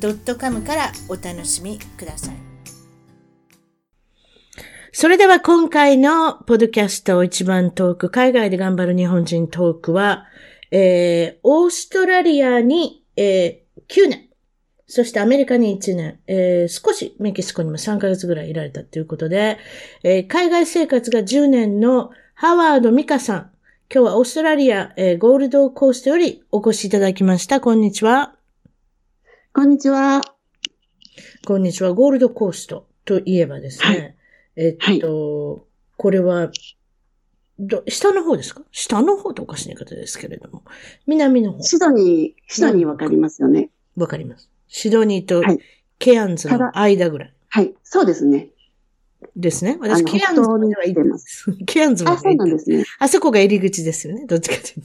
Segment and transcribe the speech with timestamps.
[0.00, 2.34] .com からお楽しみください。
[4.92, 10.26] それでは今回のポッドキャスト一番トーク、海外で頑張る日本人トークは、
[10.70, 14.28] えー、オーストラリアに、えー、9年、
[14.86, 19.58] そしてアメリカに1年、えー、少しメキシコにも3ヶ月ぐらいいられたということで、
[20.02, 23.50] えー、海外生活が10年のハワード・ミカさん、
[23.92, 27.60] 今日はオーストラリア、えー、ゴールドコーストよりお越しいただきました。
[27.60, 28.37] こんにちは。
[29.58, 30.20] こんにちは。
[31.44, 31.92] こんにちは。
[31.92, 33.88] ゴールドコーストといえばですね。
[33.88, 34.16] はい、
[34.54, 35.62] えっと、はい、
[35.96, 36.52] これは、
[37.58, 38.62] ど、下の方ですか？
[38.70, 40.62] 下の方とおかしい言い方ですけれども。
[41.08, 41.62] 南の方。
[41.64, 43.70] シドニー、シドニーわかりますよね。
[43.96, 44.48] わかります。
[44.68, 45.42] シドニーと
[45.98, 47.34] ケアンズの間ぐらい。
[47.48, 48.50] はい、そうですね。
[49.34, 49.76] ですね。
[49.80, 51.52] 私、ケアンズまでは行ってます。
[51.66, 52.84] ケアンズまであ、そうなんですね。
[53.00, 54.24] あそこが入り口ですよね。
[54.26, 54.82] どっちかという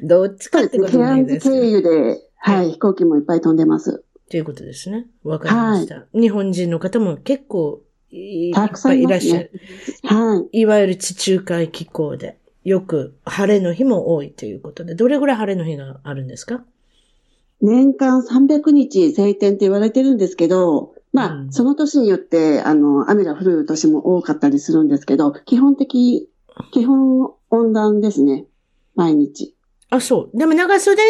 [0.08, 1.60] どっちかってことないです、ね。
[1.60, 4.04] ケアンズ経由で、はい、飛行機もいっぱい飛んでます。
[4.30, 5.06] ということですね。
[5.22, 6.20] わかりました、はい。
[6.20, 9.50] 日本人の方も結構いっぱいいらっしゃる。
[10.02, 10.60] はい。
[10.60, 16.62] いわゆる地中海気候で、よく晴れの日も多いということで、どれぐらい晴れの日があるんですか？
[17.62, 26.28] 年間300日晴天って言われてるんですけど、まあ、うん、その年によって、あの、雨が降る年も多かったりするんですけど、基本的、
[26.72, 28.44] 基本温暖ですね。
[28.96, 29.56] 毎日。
[29.88, 30.36] あ、そう。
[30.36, 31.00] でも長袖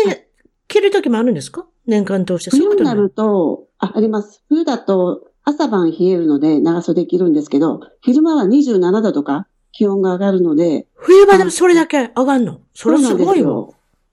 [0.75, 1.67] 着る時もあるんですか？
[1.87, 2.51] 年間通して。
[2.51, 4.43] 冬になると、あ、あります。
[4.49, 10.87] 冬だと朝晩冷えるので長袖着るんですけど、昼間は27度とか気温が上がるので。
[10.97, 12.61] 冬場でもそれだけ上がるの？
[12.75, 13.69] それすごいわ。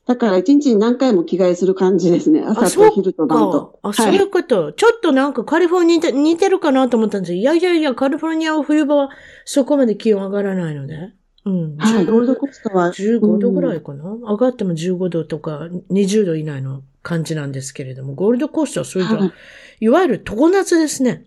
[0.06, 2.44] だから一日に何回も着替えする感じですね。
[2.46, 3.80] 朝と昼と晩と。
[3.82, 9.10] あ、そういうこと、はい、ちょっとなんかカリフォルニアに似てるかなと思ったんですいやいやいや、カリフォルニアは冬場は
[9.46, 11.14] そこまで気温上がらないので。
[11.46, 11.78] うん。
[11.78, 12.90] はい、ゴールドコーストは。
[12.90, 19.32] 15度ぐらいかな、うん、上がっても15度とか20度以内の感じなんですけれども、ゴールドコーストはそれと、はい、
[19.80, 21.26] いわゆる常夏ですね。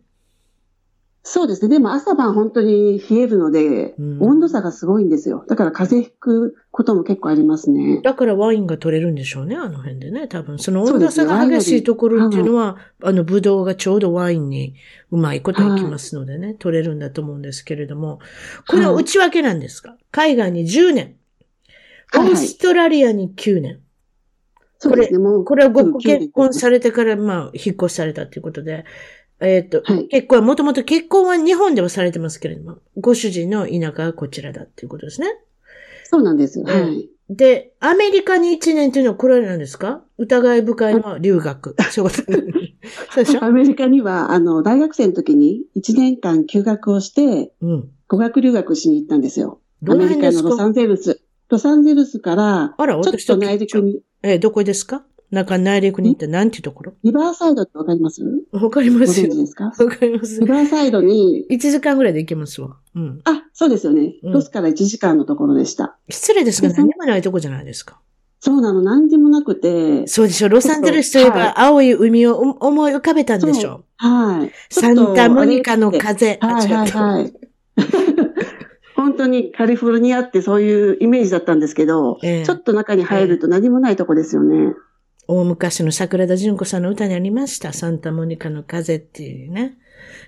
[1.27, 1.71] そうですね。
[1.71, 5.43] でも朝晩本当に冷えるので、うん、温度差がすごいんですよ。
[5.49, 8.03] だから風邪ひくことも結構ありますね。
[8.03, 10.29] だからワインが取れるんでしょうね、あの辺でね。
[10.29, 14.75] 多分、その温度差が激しいところっていうのは、あの、ブドウがちょうどワインに
[15.11, 18.19] うまいこといきますのでね、取れるんだと思うんですけれども、
[18.69, 21.15] これは内訳なんですか、海外に10年、
[22.15, 23.81] オーストラリアに9年。
[24.77, 25.45] そうですね、もう。
[25.47, 28.85] これはご結婚されてから、まあ、引っ越しされたということで、
[29.41, 35.29] えっ、ー、と、はい、結婚は、もともと結婚は日本ではされてますけれども、ご主人の田舎はこちらだっていうことですね。
[36.05, 36.63] そうなんです。
[36.63, 37.09] はい。
[37.31, 40.03] で、アメリカに1年っていうのはこれなんですか？
[40.19, 41.75] 疑い深いのは留学。
[41.91, 43.41] そうでしょ？
[43.45, 49.61] アメリカには、あの、大学生の時に1年間休学をして、うん、語学留学しに行ったんですよ。
[49.89, 51.21] アメリカのロサンゼルス。
[51.49, 54.03] ロサンゼルスから、あら、ちょっと内陸に。
[54.23, 55.05] えどこですか？
[55.35, 56.95] 中内陸に行って何ていうところ？
[57.05, 58.23] リバーサイドってわかります？
[58.53, 59.35] わかりますよ。
[59.35, 59.65] ですか？
[59.65, 60.41] わかります。
[60.41, 61.47] リバーサイドに。
[61.51, 62.77] 1時間ぐらいで行けますわ。
[62.95, 63.21] うん。
[63.25, 64.15] あ、そうですよね。
[64.23, 65.97] ロスから1時間のところでした。
[66.09, 68.01] 失礼ですが何もないとこじゃないですか。
[68.41, 70.07] そうなの、何にもなくて。
[70.07, 70.51] そうでしょ。
[70.51, 73.85] ロサンゼルスといえば、青い海を思い浮かべたんでしょ。
[73.97, 74.53] はい。
[74.69, 76.39] サンタモニカの風。
[76.43, 77.33] はいはいはい。
[78.97, 84.75] 本当にカリフォルニアってそういうイメージだったんですけど、えー、ちょっと中に入ると何もないとこですよね。
[85.27, 87.73] 大昔の桜田淳子さんの歌にありました。
[87.73, 89.79] サンタモニカの風っていうね。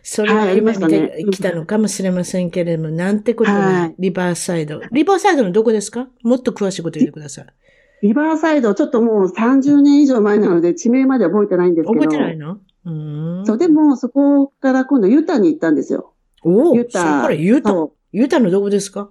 [0.03, 3.95] それが今見てきたのかもしれませんけれども、なんてことない。
[3.99, 4.81] リバーサイド。
[4.93, 6.09] リバーサイドのどこですか？
[6.23, 7.47] もっと詳しいこと言ってください。
[8.03, 12.01] リバーサイド、ちょっともう30年以上前なので、地名まで覚えてないんですけど。
[12.01, 12.59] 覚えてないの？
[12.85, 12.91] う
[13.43, 13.47] ん。
[13.47, 16.13] そう、でも、そこから今度ユタに行ったんですよ。
[16.43, 17.01] おおユタ。
[17.01, 17.73] そこからユタ。
[18.13, 19.11] ユタのどこですか？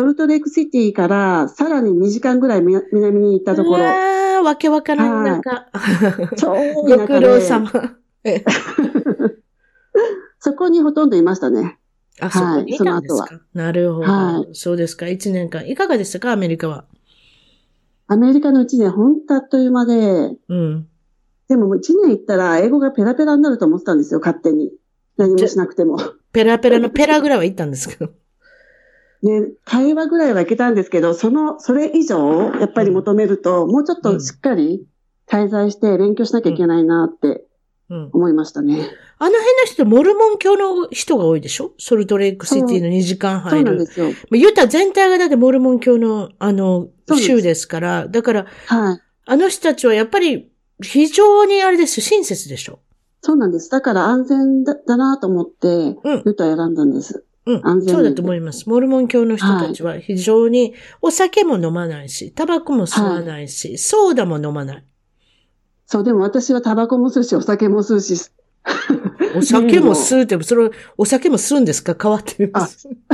[0.00, 3.84] ソルトレイクシティからさらに2時間ぐらい南に行ったところ。
[4.42, 5.68] わけわからんなんか。
[6.38, 7.70] 超ご苦労様。
[10.40, 11.78] そこにほとんどいましたね。
[12.18, 13.28] あ、そう、はい、その後は。
[13.52, 14.06] なるほど。
[14.06, 15.04] はい、そうですか。
[15.04, 15.68] 1年間。
[15.68, 16.86] いかがでしたか、アメリカは。
[18.06, 20.34] アメリカの1年、本当あっという間で。
[20.48, 20.88] うん。
[21.46, 24.72] でももう1年行ったら、英語がペラペラになると思ってたんですよ、勝手に。
[25.18, 25.98] 何もしなくても。
[26.32, 28.12] ペラペラのペラぐらいは行ったんですけど。
[29.22, 34.86] ね、会話ぐらいはいけたんですけど、その、それ以上、やっぱり求めると、もうちょっとしっかり
[35.28, 37.44] 滞在して勉強しなきゃいけないなって
[37.90, 38.88] うん、思いましたね。
[39.18, 41.72] あの辺の人、モルモン教の人が多いでしょ？
[41.76, 43.56] ソルトレイクシティの2時間入る。
[43.58, 44.10] そうなんですよ。
[44.30, 46.86] ユタ全体がだってモルモン教の、あの、
[47.18, 49.00] 州ですから、だから、はい。
[49.26, 52.78] あの人たちはやっぱり非常にあれですよ、親切でしょ？
[53.22, 53.68] そうなんです。
[53.70, 55.66] だから安全だだなと思って、
[56.24, 57.16] ユタ選んだんです。
[57.16, 57.24] うん。
[57.64, 58.68] 安全そうだと思います。
[58.68, 64.84] モルモン教の人たちは非常にお酒も飲まないし、タバコも吸わないし、はい、ソーダも飲まない。
[65.86, 68.30] そう、でも私はタバコも吸うし、お酒も吸うし。
[69.36, 71.96] お酒も吸うって、それ、お酒も吸うんですか？
[72.00, 72.88] 変わってみます。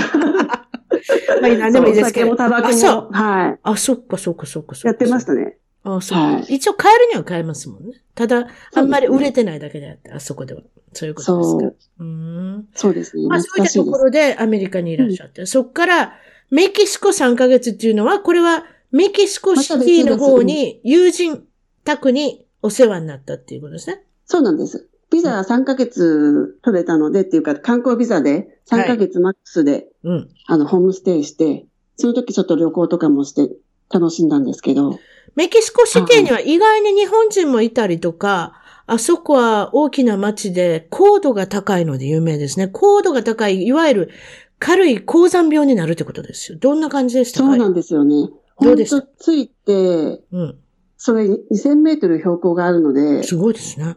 [1.40, 2.32] まあ、何でもいいですけど。
[2.32, 3.10] お酒もタバコも。
[3.12, 3.58] はい。
[3.62, 5.58] あ、そっかそっかそっかやってましたね。
[5.94, 7.92] あそう、はい、一応買えるには買えますもんね。
[8.16, 10.62] ただ、あんまり売れてないだけであって、あそこでは。
[10.92, 11.60] そういうことですか。
[11.60, 11.76] そう。
[12.00, 13.28] うんそうですね。
[13.28, 16.14] まあそういったところでアメリカにいらっしゃって、うん、そこから
[16.50, 21.44] メキシコ3ヶ月っていうのは、これはメキシコシティの方に友人
[21.84, 24.02] 宅にお世話になったっていうことですね。
[24.24, 24.88] そうなんです。
[25.12, 31.66] ビザ3ヶ月取れたのでっていうか、観光ビザで3ヶ月マックスで、はい、うん、あの、ホームステイして、
[31.96, 33.54] その時ちょっと旅行とかもして
[33.88, 34.98] 楽しんだんですけど。
[35.34, 42.68] メキシコシティには意外に日本人もいたりとか、あそこは大きな街で高度が高いので有名ですね。
[42.68, 44.10] 高度が高い、いわゆる
[44.58, 46.58] 軽い高山病になるってことですよ。
[46.58, 47.46] どんな感じでしたか？
[47.46, 48.30] そうなんですよね。
[48.60, 49.06] どうでした？
[49.18, 50.58] ついて、うん。
[50.96, 53.22] それ2000メートル標高があるので。
[53.24, 53.96] すごいですね。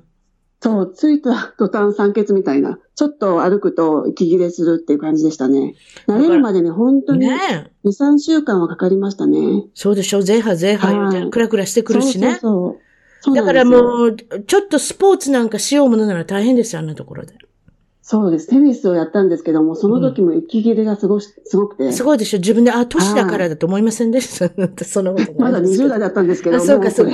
[0.61, 2.79] そう、着いた途端酸欠みたいな。
[2.95, 5.75] ちょっと歩くと息切れするっていう感じでしたね。
[6.07, 9.63] 慣れるまでね、本当に2、3週間はかかりましたね。
[9.73, 12.31] そうでしょ、ゼーハゼーハ言うて、クラクラしてくるしね。
[12.31, 12.77] そうそう
[13.21, 17.35] そうだからもう、ちょっとスポーツなんかしようものなら大変ですよ、あんなところで。
[18.01, 18.47] そうです。
[18.47, 21.91] テニスをやったんですけども、その時も息切れがすごすごくて。
[21.91, 24.83] すごいでしょ自分で、あ、年だからだと思いませんでした？
[24.83, 27.13] そのことまだ20代だったんですけどあ、そうか、そうか。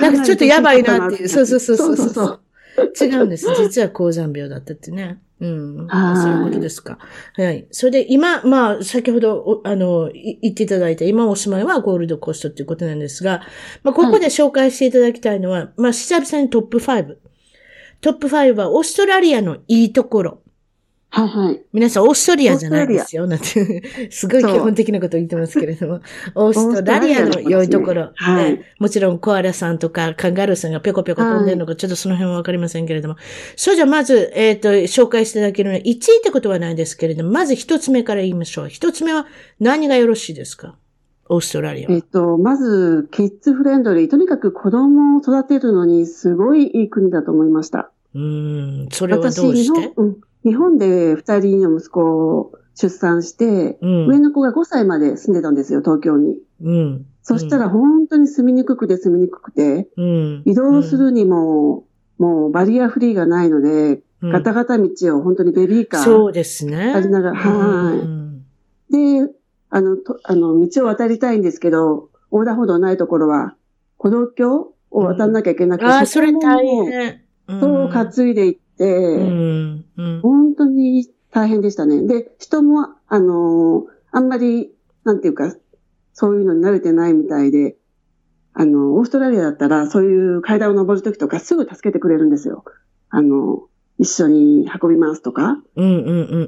[0.00, 1.76] なんかちょっとやばいなっていうそうそうそう。
[1.76, 2.40] そうそうそう
[3.00, 3.46] 違うんです。
[3.56, 5.20] 実は高山病だったってね。
[5.40, 5.88] うん。
[6.16, 6.98] そういうことですか。
[7.34, 7.66] はい。
[7.70, 13.42] それで今、まあ、先ほど、あの、言っていただいた、今お住まいはゴールドコーストっていうことなんですが、
[13.82, 17.16] まあ、ここで紹介していただきたいのは、はい、まあ、久々にトップ5。
[18.00, 20.42] トップ5はオーストラリアのいいところ。
[21.16, 21.62] はいはい。
[21.72, 23.26] 皆さん、オーストリアじゃないですよ。
[23.26, 26.00] なんて、すごい基本的なこと言ってますけれども、
[26.34, 33.16] オーストラリアの良いところ、ねはい、もちろんコアラさんとかカンガルーさんがぴょこぴょこ飛んでるのか、はい、ちょっとその辺はわかりませんけれども。
[33.56, 38.68] それじゃまず、えっ、ー、と、紹介していただけるのは1位ってことはないですけれども、まず一つ目から言いましょう。
[38.68, 39.26] 一つ目は
[39.58, 40.76] 何がよろしいですか？
[41.30, 41.90] オーストラリア。
[41.90, 44.08] えっ、と、まず、キッズフレンドリー。
[44.08, 47.90] とにかく子供を育てるのにすごいいい国だと思いました。
[48.14, 49.92] うん、それはどうして？
[49.96, 50.16] うん
[50.46, 56.38] 日本で二人の息子を出産して、うん、上の子が5歳まで住んでたんですよ、東京に。
[56.62, 61.84] うん、そしたら本当に住みにくくて住みにくくて、うん、移動するにも、
[62.18, 64.88] もうバリアフリーがないので、ガタガタ道
[65.18, 66.00] を本当にベビーカー。
[66.04, 66.92] そうですね。
[66.94, 67.94] ありながら、は
[68.88, 68.92] い。
[69.26, 69.32] で、
[69.70, 73.56] あの、と、あの、道を渡りたいんですけど、横断歩道ないところは、
[73.98, 77.20] 歩道橋を渡んなきゃいけなくて、ああ、それ大変。
[77.48, 82.06] そう、担いでいって、うんうん、本当に大変でしたね。
[82.06, 84.72] で、人も、あのー、あんまり、
[85.04, 85.54] なんていうか、
[86.12, 87.76] そういうのに慣れてないみたいで、
[88.54, 92.64] あの、オーストラリアだったら、そういう階段を登るときとかすぐ助けてくれるんですよ。
[93.10, 93.68] あの、
[93.98, 95.62] 一緒に運びますとか。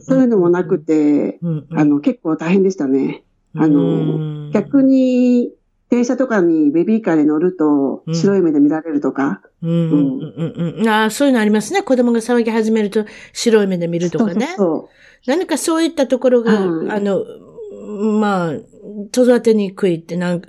[0.01, 3.25] そういうのもなくて、うんうん、あの、結構大変でしたね。
[3.55, 5.53] あの、逆に、
[5.91, 9.41] 電車とかにベビーカーで乗ると、白い目で見られるとか？
[9.63, 9.71] うん。
[9.71, 11.83] うんうんうんああ、そういうのありますね。
[11.83, 14.47] 子供が騒ぎ始めると、白い目で見るとかね。
[14.49, 14.89] そうそう
[15.27, 17.25] 何かそういったところが、うん、あの、
[18.21, 18.53] まあ、
[19.13, 20.49] 育てにくいってなんか、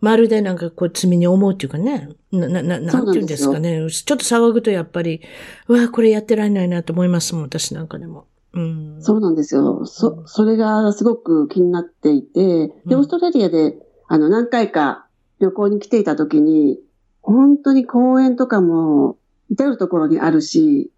[0.00, 2.08] まるでなんかこう罪に思うっていうかね。
[2.32, 3.86] な、な、ななんていうんですかね。
[3.90, 5.20] ちょっと騒ぐとやっぱり、
[5.68, 8.26] うわ、これやってられないなと思いますもん、私なんかでも。
[8.52, 9.86] うん、そうなんですよ。
[9.86, 13.76] そ、それがすごく気になっていて、で、オーストラリアで、
[14.12, 15.06] あの、何回か
[15.38, 16.80] 旅行に来ていた時に、
[17.22, 19.18] 本当に公園とかも
[19.50, 20.90] 至るところにあるし、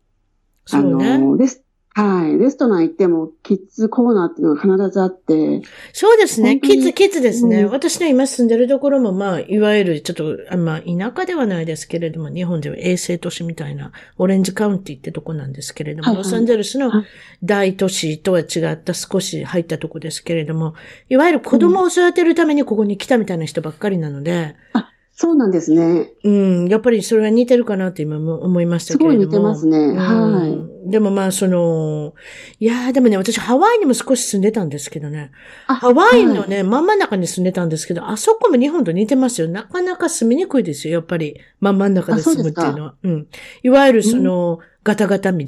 [0.70, 1.62] あの、レス
[1.94, 2.38] はい。
[2.38, 5.60] レストラン行っても、キッズコーナーっていうのが必ずあって。
[5.92, 6.58] そうですね。
[6.58, 7.64] キッズ、キッズですね。
[7.64, 16.90] うん、私の今住んでるところも、まあ、いわゆる、ちょっと、まあ、田舎ではないですけれども、日本では衛星都市みたいな、オレンジカウンティってとこなんですけれども、はいはい、ロサンゼルスの
[17.42, 20.74] 大都市とは違った少し入ったとこですけれども、
[21.10, 24.84] いわゆる子供を育てるためにここに来たみたいな人ばっかりなので、うん
[25.22, 26.10] そうなんですね。
[26.24, 26.66] うん。
[26.66, 29.14] やっぱりそれは似てるかなって今も思いましたけれども。
[29.14, 32.12] すごい似てますねうんはいでもまあ、その、
[32.58, 35.30] いやーでもね、私ハワイにも少し住んでたんですけどね。
[35.68, 39.46] あハワイのはいね、真ん中に住んでたんですけど、あそこも日本と似てますよ。
[39.46, 41.40] なかなか住みにくいですよ、やっぱり。
[41.60, 42.94] 真ん中で住むっていうのは。
[43.00, 43.28] うん。
[43.62, 45.46] いわゆるその、ガタガタ道。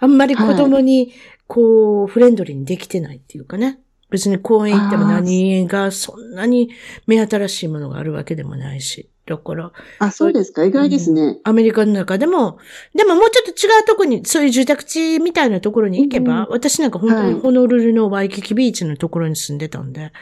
[0.00, 1.12] あんまり子供に、
[1.46, 3.78] こう、フレンドリーにできてないっていうかね。
[4.10, 6.70] 別に公園行っても何がそんなに
[7.06, 9.10] 目新しいものがあるわけでもないし。
[9.28, 10.64] だから、あ、そうですか？
[10.64, 11.38] 意外ですね。
[11.44, 12.58] アメリカの中でも、
[12.94, 20.12] でももうちょっと違うとこに、そういう住宅地みたいなところに行けば、うん私なんか本当にはいホノルルのワイキキビーチのところに住んでたんで、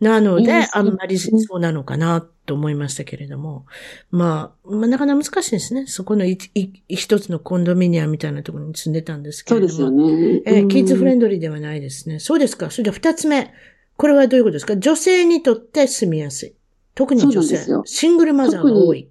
[0.00, 3.66] なので、いいですねあんまりそうなのかなと思いましたけれども、
[4.10, 5.86] まあ、まあ、なかなか難しいですね。
[5.86, 9.72] そこの一つのコンドミニアムみたいなところに住んでたんですけれども。
[9.72, 10.42] そうですよね。
[10.46, 12.18] えーキッズフレンンドリーではないですね。
[12.20, 12.70] そうですか。
[12.70, 13.52] それでは二つ目。
[13.96, 14.76] これはどういうことですか？
[14.76, 16.54] 女性にとって住みやすい。
[16.96, 17.58] 特に女性。
[17.84, 19.08] シングルマザーが多い。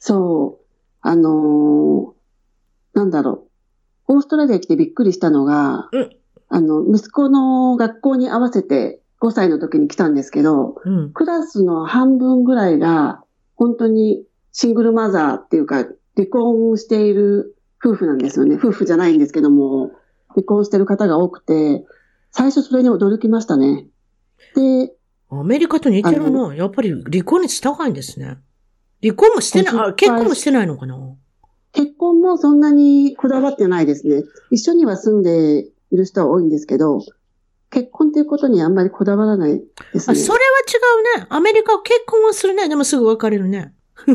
[0.00, 0.64] そう。
[1.00, 2.12] あのー
[2.94, 3.46] なんだろ
[4.08, 4.16] う。
[4.16, 6.16] オーストラリア来てびっくりしたのが、うん
[6.54, 11.12] あの、息子の学校に合わせて5歳の時に来たんですけど、うん。
[11.12, 13.22] クラスの半分ぐらいが、
[13.56, 18.56] 本当にシングルマザーっていうか、離婚している夫婦なんですよね。
[18.56, 19.92] 夫婦じゃないんですけども、
[20.28, 21.86] 離婚してる方が多くて、
[22.32, 23.86] 最初それに驚きましたね。
[24.54, 24.92] で、
[25.34, 26.54] アメリカと似てるな。
[26.54, 28.36] やっぱり離婚率高いんですね。
[29.02, 30.76] 離婚もしてない、あ、50結婚もしてないの？
[30.76, 30.96] かな
[31.72, 34.24] 結婚もそんなにこだわってないですね。
[34.50, 37.00] 一緒には住んでいる人は多いんですけど、
[37.70, 39.58] 結婚っていうことにあんまりこだわらない
[39.94, 40.18] ですあ、ね。
[40.18, 40.44] それは
[41.16, 41.26] 違うね。
[41.30, 42.68] アメリカは結婚はするね。
[42.68, 43.74] でもすぐ別れるね。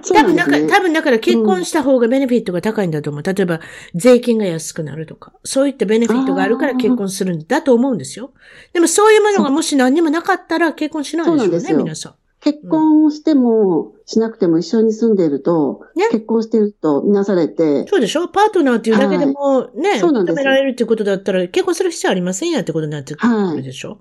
[0.00, 0.52] 多分だか。
[0.52, 3.22] 多分だから結婚した方がベネフィットが高いんだと思う。
[3.22, 3.60] 例えば、
[3.94, 5.32] 税金が安くなるとか。
[5.44, 8.32] そういったベネフィットがあるから結婚するんだと思うんですよ。
[8.72, 12.14] でもそういうものがもし何にもなかったら結婚しないでしょうね、そうなんですよ皆さん。
[12.40, 18.28] 結婚してもしなくても一緒に住んでいると、ね結婚しているとみなされて、そうでしょ？
[18.28, 23.98] パートナーっていうだけでもね、そうなんです認められるっていうことだったら結婚する必要ありませんやってことになってくるでしょ、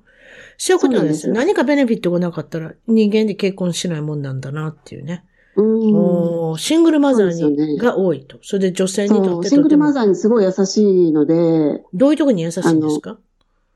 [0.59, 1.21] そういうことなんですよ。
[1.21, 5.25] そうなん何かベネフィットがなかったら人間で結婚しないもんなんだなっていうね。
[5.57, 6.57] うん。
[6.57, 8.37] シングルマザーに、ねが多いと。
[8.41, 9.77] それで女性にとそう、ってシングル。
[9.77, 13.17] マザーにすごい優しいので、どういうところに優しいんですか？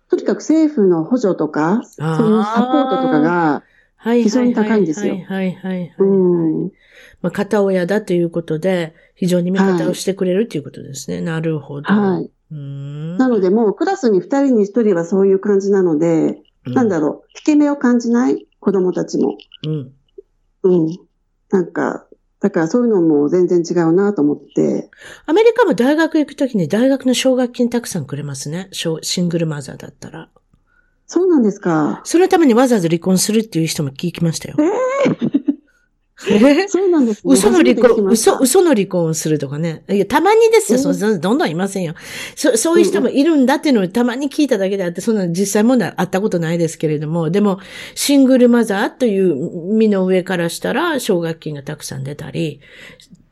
[0.09, 3.63] とにかく政府の補助とか、そういうサポートとかが、
[3.95, 6.63] はい非常に高いんですよはいはいはいはい、うん、
[7.21, 11.21] まあ、片親だということで、非常に味方をしてくれるということですね。
[11.21, 11.93] なるほど。
[11.93, 12.23] はい。
[12.51, 13.17] うーん。
[13.17, 19.37] なのでもうクラスに2人に1人はそういう感じなので、なんだろう、引け目を感じない子供たちも。
[19.67, 19.91] うん。
[20.63, 20.97] うん。
[21.51, 22.05] なんか、
[22.39, 24.89] だからそういうのも全然違うなと思って。
[25.25, 28.69] アメリカも大学行くときに大学の奨学金たくさんくれますね。
[28.71, 30.29] シングルマザーだったら。
[31.05, 32.01] そうなんですか。
[32.03, 34.55] そのためにわざわざ離婚するっていう人も聞きましたよ。
[34.59, 34.90] えー
[36.67, 37.33] そうなんですね。
[37.33, 39.83] 嘘の離婚、嘘、嘘の離婚をするとかね。
[39.89, 40.79] いや、たまにですよ。
[40.79, 41.95] そそどんどんいませんよ。
[42.35, 47.59] そ、そういう人もいるんだっていうのをたまに聞いただけであって、そんな実際問題あったことないですけれども、でも、
[47.95, 49.35] シングルマザーという
[49.73, 52.59] 身の上からしたら、奨学金がたくさん出たり、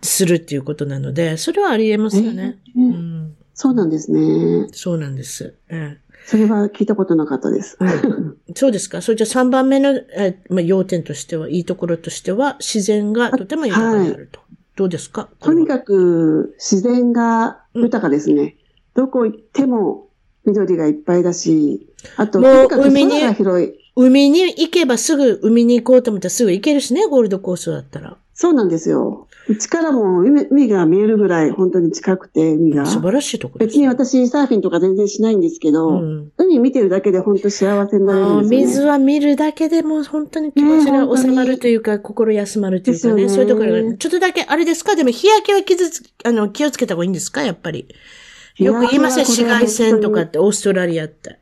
[0.01, 2.57] するっていうことなので、それはあり得ますよね。
[2.75, 4.67] えーうん、そうなんですね。
[4.71, 5.55] そうなんです。
[5.69, 7.75] ええそれは聞いたことなかったです。
[7.79, 9.01] うんそうですか。
[9.01, 14.39] それじゃ3番目の、えまあ、要点としては、いいところとしては、自然がとても豊かであると。
[14.75, 15.27] どうですか？
[15.39, 18.57] とにかく自然が豊かですね。
[18.93, 20.09] どこ行っても
[20.45, 23.21] 緑がいっぱいだし、あと、海に。
[23.95, 28.17] 海に行けばすぐ海に行こうと思ったらすぐ行けるしね、ゴールドコーストだったら。
[28.35, 29.27] そうなんですよ。
[29.49, 32.85] うちからも海海が見えるぐらい本当に近くて、海が。
[32.85, 33.77] 素晴らしいところです。
[33.77, 38.65] 別に私サーフィンとか全然しないんですけど、うん海見てるだけで本当幸せになるんですよ、ね。
[38.67, 44.95] 水は見るだけでも本当に気持ちが収まるというか、心休まるというかね、そういうところが、ちょっとだけ、あれですか？
[44.95, 47.41] でも日焼けは傷つ、あの、気をつけた方がいいんですか？
[47.41, 47.87] やっぱり。
[48.57, 51.39] よく言いません、紫外線とかって、オーストラリアって。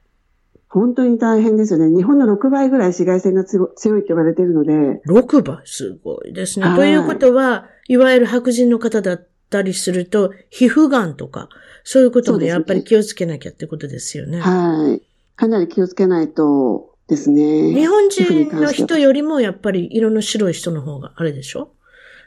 [0.70, 1.96] 本当に大変ですよね。
[1.96, 6.68] 日本の6倍ぐらい紫外線が強強いって言われてるので、6倍、すごいですね。
[6.68, 11.50] はいということは、いわゆる白人の方だったりすると、皮膚がんとか、
[11.84, 14.40] そういうこともやっぱり気をつけなきゃってことですよね。
[14.40, 15.02] はい。
[15.36, 17.74] かなり気をつけないとですね。
[17.74, 21.72] 日本人の人よりもやっぱり色の白い人の方があれでしょ？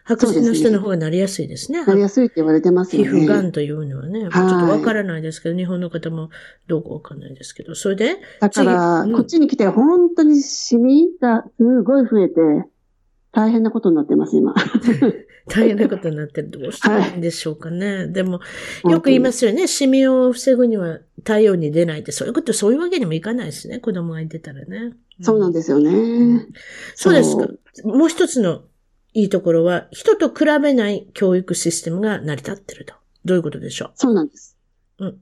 [0.04, 1.84] 白人の人の方がなりやすいですね。
[1.84, 3.20] なりやすいって言われてます皮よね。
[3.20, 6.30] 膚がんというのはね、ちょっとわからないですけど、日本の方も
[6.66, 12.40] どうかわかんないですけど、それで、だから、次うんこっちに来て本当にシミがすごい増えて、
[13.32, 14.54] 大変なことになってます、今。
[15.48, 16.50] 大変なことになってる。
[16.50, 18.06] どうしたらいいんでしょうかね。
[18.06, 18.40] でも、
[18.84, 19.66] よく言いますよね。
[19.66, 23.78] シミを防ぐには太陽に出ないって、そういうこと、そういうわけにもいかないですね。
[23.78, 24.92] 子供がいてたらね。
[25.20, 26.46] そうなんですよね。
[26.94, 27.48] そうですか。
[27.84, 28.62] もう一つの
[29.12, 32.94] いいところは、人と比べない教育システムが成り立ってると。
[33.24, 33.90] どういうことでしょう？
[33.96, 34.56] そうなんです。
[34.98, 35.18] うん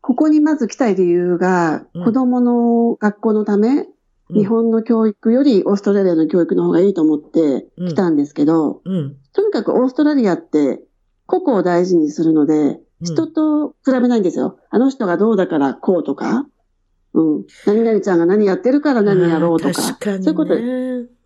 [0.00, 3.86] ここにまず来たい理由が、うん子供の学校のため、うん
[4.30, 9.16] 日本の教育よりオーストラリアの教育の方がいいと思って来たんですけど、うん。
[9.32, 10.80] とにかくオーストラリアって
[11.26, 14.58] 個々を大事にするので、うん人と比べないんですよ。
[14.70, 16.48] あの人がどうだからこうとか、
[17.14, 17.44] うん。
[17.64, 19.80] 何々ちゃんが何やってるから何やろうとか。
[19.80, 20.24] 確かにね。
[20.24, 20.60] そういうことうん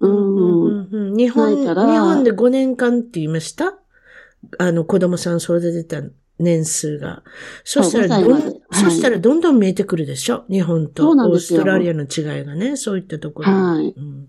[0.00, 3.78] うんうんうん日本、日本で5年間って言いました？
[4.58, 6.02] あの、子供さん育てた
[6.38, 7.22] 年数が。
[7.64, 10.44] そしたらどん、そう5歳まではいそしたらどんどん見えてくるでしょ？
[10.50, 13.52] 日本とオーストラリアの違いがね、そういったところ。
[13.52, 13.94] はい。
[13.96, 14.28] うん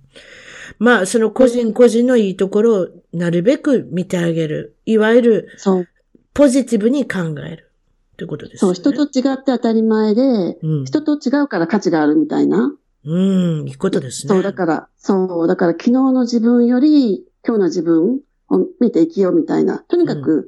[0.79, 4.77] まあ、その個人個人のいいところをなるべく見てあげる。
[4.85, 5.87] いわゆるそう。
[6.33, 7.69] ポジティブに考える。
[8.17, 8.73] ということですそう。
[8.73, 10.21] 人と違って当たり前で、
[10.61, 10.85] うん。
[10.85, 12.73] 人と違うから価値があるみたいな。
[13.05, 14.33] うん、いいことですね。
[14.33, 19.79] そう、だから、そう、だから昨日の自分より今日の自分を見て生きようみたいな。
[19.79, 20.45] とにかくうん。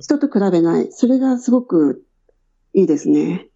[0.00, 0.88] 人と比べない。
[0.92, 2.04] それがすごく
[2.72, 3.48] いいですね。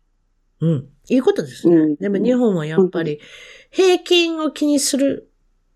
[0.60, 0.88] うん。
[1.08, 1.76] いいことですね。
[1.76, 3.20] うんでも日本はやっぱり
[3.70, 5.30] 平均を気にする、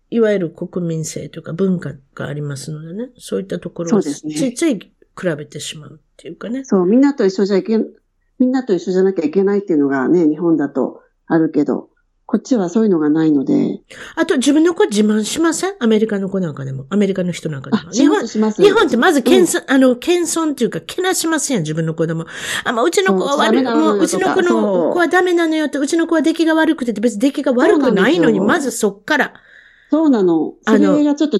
[0.09, 3.11] いわゆる国民性というか文化がありますのでね。
[3.17, 4.91] そういったところをついつい比
[5.37, 6.63] べてしまうっていうかね。
[6.65, 7.87] そう、みんなと一緒じゃいけん、
[8.39, 11.89] みんなと一緒じゃなきゃいけないっていうのがね、日本だとあるけど、
[12.33, 13.79] こっちはそういうのがないので、
[14.15, 15.75] あと自分の子自慢しません？
[15.79, 16.87] アメリカの子なんかでも。
[16.89, 18.63] アメリカの人なんかでも。、日あしま本す、します。
[18.63, 22.25] 日本ってまず謙遜、あの、謙遜っていうか、けなしますやん、自分の子供。
[22.63, 29.33] あ、まあ、うちの子は悪い、もう、うちの子のう子はダメなのよって、うちの子は出来が悪くて別に出来が悪くないのに、まずそっから、
[29.91, 30.55] そうなの。
[30.65, 31.37] そあのれがちょっと、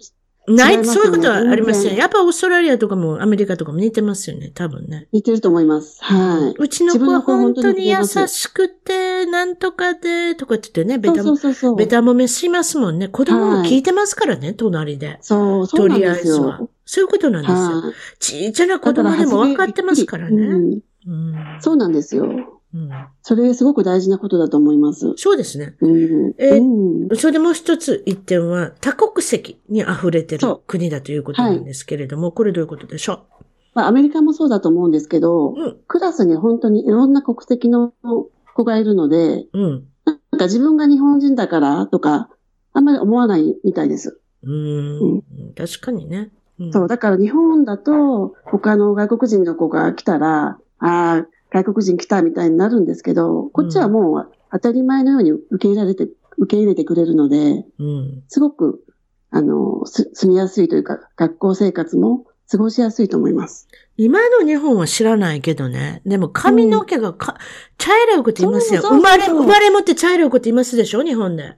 [0.48, 1.96] ない、ねそういうことはありません。
[1.96, 5.08] やっぱオーストラリアとかもアメリカとかも似てますよね、多分ね。
[5.14, 5.98] 似てると思います。
[6.04, 6.56] はい。
[6.58, 11.10] うちの子は本当に優しくて、なんとかで、とかって言ってね、ベ
[11.88, 13.08] タも、もめしますもんね。
[13.08, 15.18] 子供も聞いてますからね、隣で。
[15.22, 16.34] そう、そとうなんりあえず。
[16.34, 16.60] は。
[16.86, 17.58] そういうことなんですよ。
[17.58, 17.94] はい。
[18.20, 20.46] ちっちゃな子供でも分かってますからね。
[20.46, 22.62] うんうんそうなんですよ。
[22.74, 22.90] うん
[23.22, 25.14] それすごく大事なことだと思います。
[25.16, 25.76] そうですね。
[25.80, 26.36] うん。
[26.38, 33.26] えうんそれでもう一つ一点は、多国籍に溢れてる国だということなんですけれども、これどういうことでしょ
[33.76, 35.78] まあ、アメリカもそうだと思うんですけどう、うん。
[35.88, 37.94] クラスに本当にいろんな国籍の
[38.56, 39.86] 子がいるので、うん。
[40.06, 42.30] なんか自分が日本人だからとか、
[42.74, 44.20] あんまり思わないみたいです。
[44.44, 45.24] うーん。
[45.56, 46.32] 確かにね。
[46.60, 58.24] うんそう、だから日本だと、他の外国人の子が来たら、ああ、外国人来たみたいになるんですけど、こっちはもう当たり前のように受け入れられて、受け入れてくれるので、うん。
[58.28, 58.84] すごく、
[59.30, 63.68] あの、す住みやすいというか、学校生活も過ごしやすいと思います。
[63.98, 66.02] 今の日本は知らないけどね。
[66.06, 67.38] でも髪の毛がか、
[67.78, 68.82] 茶色い子って言いますよ。
[68.82, 71.04] 生まれ、生まれ持って茶色い子って言いますでしょ？
[71.04, 71.56] 日本で。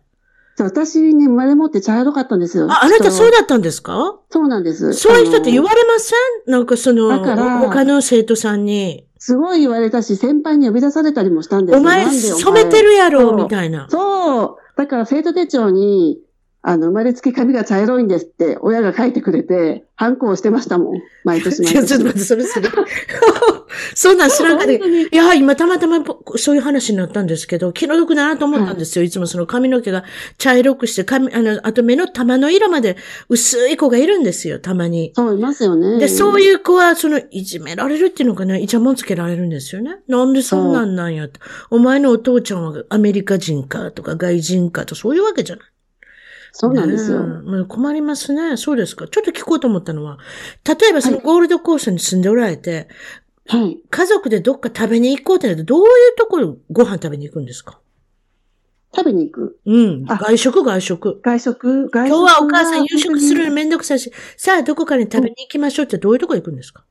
[0.57, 2.67] 私ね、生まれ持って茶色かったんですよ。
[2.71, 4.17] あ、あなたそうだだったんですか？
[4.29, 4.93] そうなんです。
[4.93, 6.15] そういう人って言わわれませ
[6.47, 6.51] ん？
[6.51, 11.81] なんかその、だから他の生徒さんに、すごい言われたし、先輩に呼び出されたりもしたんですよ。
[11.81, 13.87] お前染めてるやろみたいな。
[13.89, 14.55] そう。
[14.77, 16.19] だから生徒手帳に、
[16.67, 21.01] あの、生まれつき髪が茶色いんですって、親が書いてくれて、反抗してましたもん。
[21.23, 22.15] 毎年毎いや、ちょっと年。
[22.15, 22.69] 待って、それそれ。
[23.93, 24.87] そんなん知らんかったけど。
[24.87, 26.03] いや、今たまたま
[26.37, 29.05] そういう話になったんですけど、気の毒だなと思ったんですよ。
[29.05, 30.05] いつもその髪の毛が
[30.39, 32.97] 茶色くして、髪、あの、あと目の玉の色まで
[33.29, 35.13] 薄い子がいるんですよ、たまに。
[35.15, 35.99] そう、いますよね。
[35.99, 39.97] で、そういう子は、その、いじめられるっていうのかな、イチャモンつけられるんですよね。
[40.07, 41.39] なんでそんなんなんやって。
[41.69, 45.65] お前のお父ちゃんはアメリカ人かとか外人かとそういうわけじゃない。
[46.57, 47.27] そうなんですよ。
[47.27, 48.55] ね困りますね。
[48.55, 49.09] そうですか。
[49.09, 50.19] ちょっと聞こうと思ったのは、
[50.63, 52.87] 例えばそのゴールドコーストに住んでおられて、
[53.47, 53.77] はい。
[53.89, 57.81] 家族でどっか食べに行こうってなると、どういうところご飯食べに行くんですか？
[58.95, 59.59] 食べに行く。
[59.65, 60.05] うん。
[60.07, 61.19] あ外食、外食。
[61.21, 62.15] 外食、外食。
[62.17, 66.85] 今日はお母さん夕食するの本めんどくさいし、さあどこかに食べに行きましょうってどういうとこ行くんですか？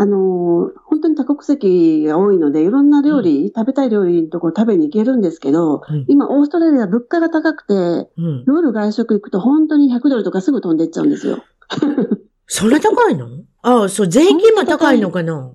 [0.00, 8.44] あのー、本当に多国籍が多いので、いろんな料理、食べたい料理のところ食べに行けるんですけど、うん今、オーストラリア物価が高くて、うん。
[8.46, 11.42] 夜外食行くと本当に100ドルとかすぐ飛んでっちゃうんですよ。
[12.46, 13.26] そんな高いの？
[13.62, 15.52] ああ、そう、税金も高いのかな？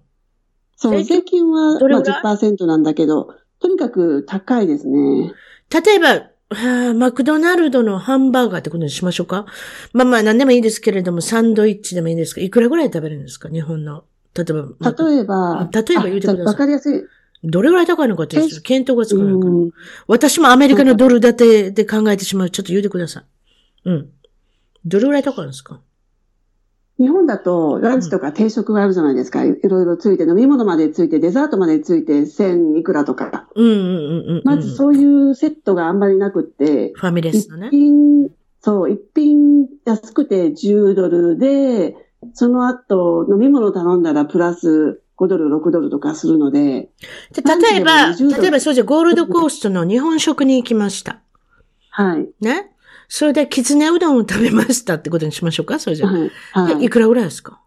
[0.76, 1.50] そう、税金？
[1.50, 2.24] はどれぐらい？
[2.24, 3.30] まあ10%なんだけど、
[3.62, 5.32] とにかく高いですね。
[5.74, 6.08] 例えば、
[6.50, 9.46] はあ、マクドナルドのハンバーガーってことにしましょうか？
[9.94, 12.42] まあまあ何でもいいですけれども、サンドイッチでもいいですか？
[12.42, 13.48] いくらぐらい食べるんですか？
[13.48, 14.04] 日本の。
[14.36, 17.04] 例えば、まあ例えば、例えば言うてくださいわかりやすい。
[17.44, 19.76] どれぐらい高いのかっていう検討がつかないか
[20.08, 22.50] 私もアメリカのドル建てで考えてしまう。
[22.50, 23.24] ちょっと言うてください。
[23.86, 24.10] うん。
[24.86, 25.82] どれぐらい高いんですか？
[27.00, 29.44] 日本だとランチとか定食があるじゃないですか。
[29.44, 33.50] いろいろついて、飲み物までついて、デザートまでついて、1000いくらとか。
[33.56, 33.82] うんうんうん
[34.38, 34.42] うん。
[34.46, 37.70] まずそういうセットがあんまりなくって、ファミレス一のね。
[37.72, 38.30] 品、
[38.62, 41.96] そう、一品安くて10ドルで、
[42.34, 46.90] その後飲み物頼んだらプラス5ドル、6ドルとかするので、
[47.32, 51.20] で例えば、ランチでも20ドル例えばそうじゃ、ゴールドコーストの日本食に行きました。
[51.92, 52.28] はい。
[52.42, 52.72] ね？
[53.08, 55.78] それで、きつねうどんを食べましたってことにしましょうか？
[55.78, 56.08] それじゃ。
[56.08, 56.32] はい。
[56.52, 56.90] はいでい。
[56.90, 57.60] くらぐらいですか？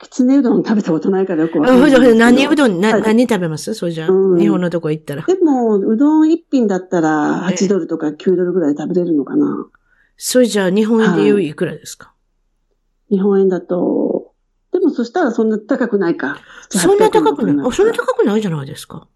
[0.00, 2.14] きつねうどん食べたことないからよくわかんない。
[2.16, 3.74] 何うどん、な、はい何食べます？
[3.74, 5.22] それじゃ、うん日本のとこ行ったら。
[5.26, 9.66] でも、うどん一品だったらええ8ドルとか9ドルぐらいで食べれるのかな。
[10.16, 12.12] それじゃ、日本円で言ういくらですか、
[13.10, 14.32] 日本円だと、
[14.72, 16.38] でもそしたらそんな高くないか。
[16.68, 19.08] そんな高く700円ないあ、そんな高くないじゃないですか。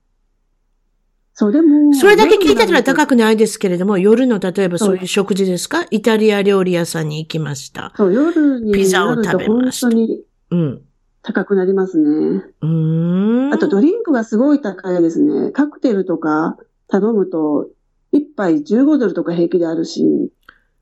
[1.35, 1.95] そう、でも。
[1.95, 3.11] それだけ聞いてたら高く。
[3.11, 5.87] くないですけれども、夜の例えばそういう食事ですか？
[5.91, 7.93] イタリア料理屋さんに行きました。
[7.97, 10.83] そう、夜にピザを食べました本当にうん。
[11.23, 12.43] 高くなりますね。
[12.61, 13.55] うーん。
[13.55, 15.53] あとドリンクがすごい高いですね。
[15.53, 16.57] カクテルとか
[16.89, 17.69] 頼むと、
[18.11, 20.33] 一杯15ドルとか平気であるし、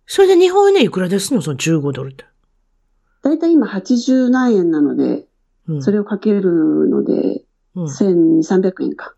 [0.06, 1.42] それで日本円でいくらですの？
[1.42, 2.24] その15ドルって。
[3.22, 5.26] だいたい今80何円なので、
[5.68, 5.83] うん。
[5.83, 6.42] それをかける
[6.88, 9.14] ので、うん、1200円か。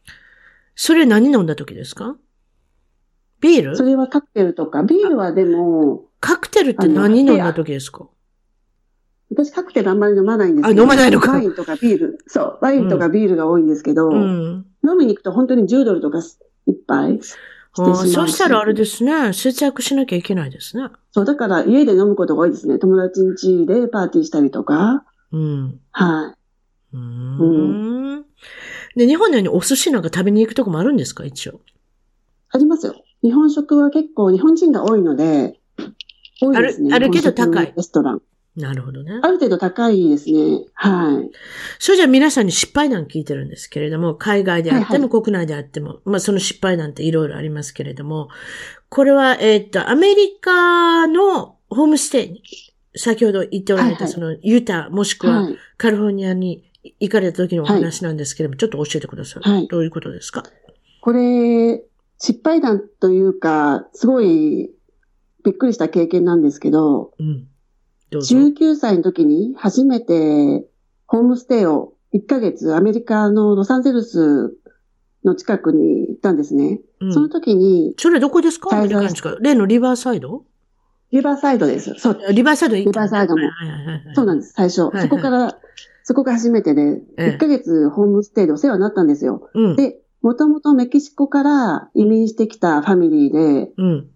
[0.74, 2.16] それ何飲んだ時ですか？
[3.40, 3.76] ビール？
[3.76, 8.08] それはカクテルとか、ビールはでも、カクテルって何飲んだ時ですか？
[9.30, 12.18] 私カクテルあんまり飲まないんですあ飲まないのかワインとかビール。
[12.26, 14.66] そう、ワインとかビールが多いんですけど、うん。
[14.84, 16.18] 飲みに行くと本当に10ドルとか
[16.66, 17.20] 一杯
[17.74, 19.32] してしまうそうしたらあれですね。
[19.32, 20.88] 節約しなきゃいけないですね。
[21.12, 22.78] そう、だから家で飲むことが多いですね。
[22.78, 25.04] 友達ん家でパーティーしたりとか。
[25.32, 25.80] うん。
[25.90, 26.34] は
[26.92, 26.96] い。
[26.96, 26.98] うー
[28.18, 28.24] ん。
[28.96, 31.24] で、日本のようにお寿司なんか食べに行くとこもあるんですか？
[31.24, 31.60] 一応。
[32.50, 32.94] ありますよ。
[33.22, 35.58] 日本食は結構日本人が多いので、
[36.42, 36.92] 多いですね。
[36.92, 38.22] あるあるけど高いレストラン。
[38.54, 39.18] なるほどね。
[39.22, 40.66] ある程度高いですね。
[40.74, 41.30] はい。
[41.78, 48.28] それじゃあ皆さんに失敗談聞いてるんですけれども、海外であってはいも国内であっても、まあその失敗談っていろいろありますけれども、
[48.90, 52.42] これは、えーっと、アメリカのホームステイに、
[52.94, 55.56] 先ほど言っておられた、はいはいそのユタもしくははい。
[55.78, 59.48] カリフォルニアに行かれた時のお話なんですけれども、ちょっと教えてください。
[59.48, 60.42] はいどういうことですか？
[61.00, 61.82] これ、
[62.18, 64.70] 失敗談というか、すごい
[65.42, 67.48] びっくりした経験なんですけど、うん。
[68.12, 68.36] どうぞ。
[68.36, 70.64] 19歳の時に初めて
[71.06, 74.54] ホームステイを1ヶ月アメリカのロサンゼルス
[75.24, 76.80] の近くに行ったんですね。
[77.00, 78.76] うんその時にそれどこですか？
[78.76, 80.44] アメリカですか例のリバーサイド？
[81.10, 81.94] リバーサイドです。
[81.98, 84.82] そう、リバーサイドリバーサイドもはいはいはいはいそうなんです、最初。
[84.84, 85.58] はいそこから、
[86.04, 89.50] そこが初めてで、ええ1ヶ月ホームステイでお世話になったんですよ。
[89.54, 89.76] うん。
[89.76, 94.08] で、もともとメキシコから移民してきたファミリーで、うん。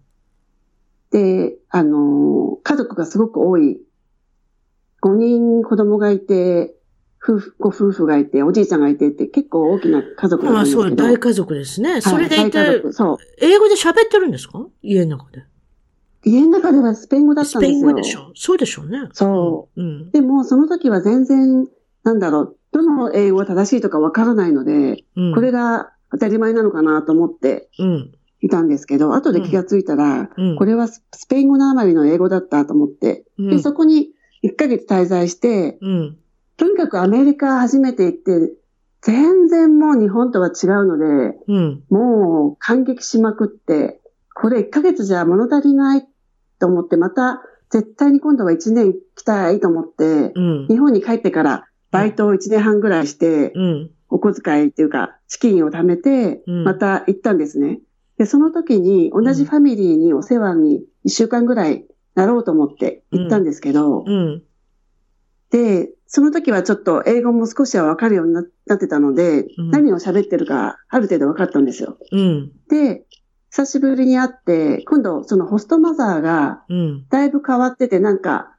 [1.11, 3.79] で、あのー家族がすごく多い。
[5.03, 6.75] 5人子供がいて、
[7.21, 11.09] 夫婦、ご夫婦がいて、おじいちゃんがいてって結構大きな家族だったまあそう、んですけど。
[11.09, 12.01] 大家族ですね。
[12.01, 13.17] それではいいて、そう。
[13.39, 14.65] 英語で喋ってるんですか？
[14.81, 15.43] 家の中で。
[16.23, 17.89] 家の中ではスペイン語だったスペイんですよ。
[17.89, 18.31] ン語でしょ？
[18.35, 19.09] そうでしょうね。。
[19.13, 20.11] そううん。
[20.11, 21.67] でも、その時は全然、
[22.03, 25.33] なんだろう、どの英語が正しいとかわからないので、うん。
[25.33, 28.11] これが当たり前なのかなと思ってうん。
[28.39, 30.55] いたんですけど、後で気がついたら、うん。
[30.57, 34.09] これはススペイン語のあまりの英語だったと思って、うん、で、そこに
[34.47, 36.17] 1ヶ月滞在して、うん。
[36.57, 38.53] とにかくアメリカ初めて行って、
[39.01, 41.83] 全然もう日本とは違うので、うん。
[41.89, 44.01] もう感激しまくって、
[44.33, 46.07] これ1ヶ月じゃ物足りない
[46.59, 50.67] と思って、また絶対に今度は1年来たいと思って、うん。
[50.67, 53.91] 日本に帰ってからバイトを1年半ぐらいして、うん。
[54.09, 57.79] お小遣いっていうか、資金を貯めて、うんまた行ったんですね。
[58.17, 61.85] で、その時に同じファミリーにお世話に1週間ぐらい
[62.17, 64.43] なろうと思って行ったんですけど、うん。
[65.51, 71.99] で、その時はちょっと英語も少しはわかるようにななってたので、うん何を喋ってるかある程度分かったんですよ。
[72.11, 72.51] うん。
[72.69, 73.05] で、
[73.51, 77.05] 久しぶりに会って、今度そのホストマザーがうん。
[77.07, 78.55] だいぶ変わってて、なんか、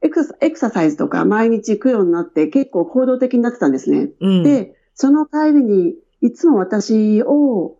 [0.00, 4.08] エクサエクササイズとか毎日行くようになって結構行動的になってたんですね。
[4.20, 4.42] うん。
[4.42, 7.76] で、その帰りに、いつも私を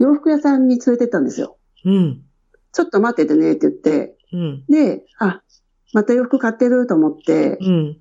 [0.00, 1.56] 洋服屋さんに連れてったんですよ。
[1.84, 2.24] うん。
[2.74, 4.64] ちょっと待っててねって言って、うん。
[4.68, 5.42] で、あ、
[5.92, 7.96] また洋服買ってると思って、うん。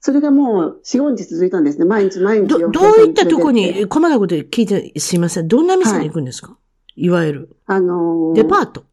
[0.00, 1.84] それがもう4、5日続いたんですね。
[1.84, 5.48] 毎日毎日ど、洋どういったとこに、細かいこと聞いてすいません？
[5.48, 6.56] どんな店に行くんですか、
[6.96, 7.56] い、わゆる。
[7.66, 8.84] あのーデパート。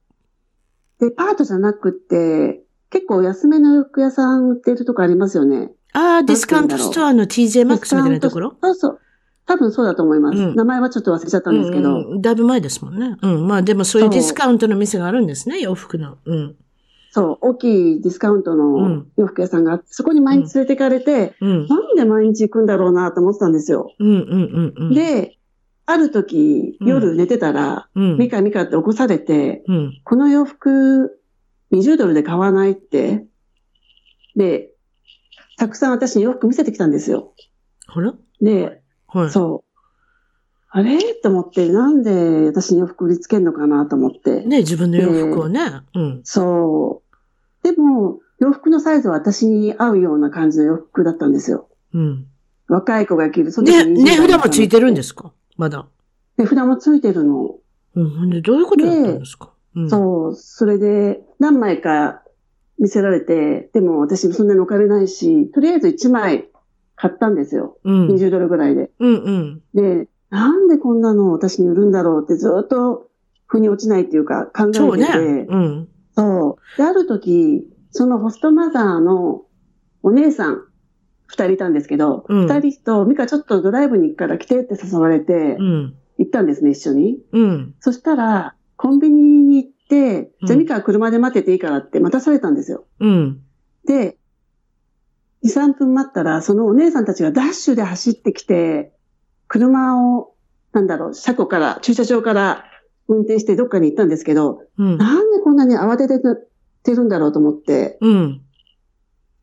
[1.00, 5.72] デパートじゃなくって、結構安めの洋服屋さん売ってるとこありますよね。
[5.94, 8.56] ああ、ディスカウントストアの TJ マックスみたいなところ？
[8.62, 9.00] そうそう。
[9.46, 10.40] 多分そうだと思います。
[10.40, 11.90] うん名前はちょっと忘れちゃったんですけど。
[11.90, 13.18] うんうんだいぶ前ですもんね。
[13.22, 13.48] うん。
[13.48, 16.18] まあでもそういうディスカウントの店があるんですね、洋服の。
[16.26, 16.56] うん。
[17.16, 21.68] そう、大きいディスカウントうのん洋服屋さんがあって、そこに毎日連れて行かれて、うん。
[21.68, 23.92] なんで毎日行くんだろうなと思ってたんですよ。
[24.00, 24.18] うんうんう
[24.62, 25.38] んうん。、で、
[25.86, 28.18] ある時、うん夜寝てたら、うん。
[28.18, 30.02] ミカミカって起こされて、うん。
[30.04, 31.20] この洋服
[31.72, 33.28] 20ドルで買わないって。
[34.36, 34.72] で、
[35.60, 37.36] たくさん私に洋服見せてきたんですよ。
[37.90, 38.16] ほら？
[38.42, 39.30] で、はい。
[39.30, 39.80] そう。
[40.72, 40.98] あれ？
[41.22, 44.42] と思って、なんで私に洋服売りつけるのかなと思って。
[44.42, 45.60] ね、自分の洋服をね。
[45.94, 46.22] うん。
[46.24, 47.03] そう。
[47.64, 51.70] でも、洋服のサイズは私に合うような感じの洋服だったんですよ。
[51.94, 52.28] うん。
[52.68, 53.52] 若い子が着る。
[53.52, 55.32] そのね、時20値札もついてるんですか？
[55.58, 55.88] まだ。
[56.38, 57.56] 値札もついてるの。
[57.96, 59.52] うんで、どういうことだったんですか？
[59.76, 59.90] うん。
[59.90, 60.36] そう。
[60.36, 62.24] それで、何枚か
[62.80, 66.50] 見せられて、でも私もそんなにお金ないし、とりあえず1枚
[66.96, 67.78] 買ったんですよ。
[67.84, 68.08] うん。
[68.08, 68.92] 20ドルぐらいで。
[69.00, 69.62] うんうん。
[69.74, 73.10] で、なんでこんなの私に売るんだろうってずっと
[73.46, 74.78] 腑に落ちないっていうか考えてて。
[74.80, 75.46] そうね。
[75.48, 75.88] うん。
[76.16, 76.78] そう。
[76.78, 79.46] で、ある時、そのホストマザーの
[80.02, 80.64] お姉さん、
[81.28, 85.96] 二人いたんですけど、うん二、人と、ミカちょっとドライブに行くから来てって誘われてう、ん。
[86.18, 87.18] 行ったんですね、一緒に。
[87.32, 87.76] うん。
[87.80, 89.74] そしたら、コンビニに行って、
[90.42, 92.86] うんじゃあミカは車で待ってていいからって待たされたんですよ。
[93.00, 93.42] うん。
[93.86, 94.18] で、
[95.44, 98.94] 2、3分待ったら、そのお姉さんたちがダッシュで走ってきて、
[99.48, 100.34] 車を、
[100.72, 102.66] なんだろう、車庫から、駐車場から
[103.08, 104.98] 運転してどっかに行ったんですけど、うん。
[104.98, 108.42] なこんなに慌ててるんだろうと思って、うん。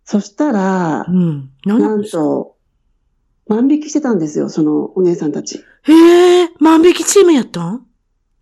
[0.04, 1.50] そしたらう、ん。
[1.64, 2.56] なんと、
[3.46, 5.64] 万引きしてたんですよ、そのお姉さんたち。
[5.82, 7.86] へえ、万引きチームやったん？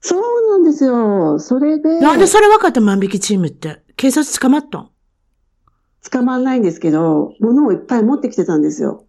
[0.01, 1.39] そうなんですよ。
[1.41, 3.83] それで、なんでそれ分かった万引きチームって？
[3.97, 4.91] 警察捕まったん？
[6.11, 9.07] 捕まんないんですけど、物をいっぱい持ってきてたんですよ。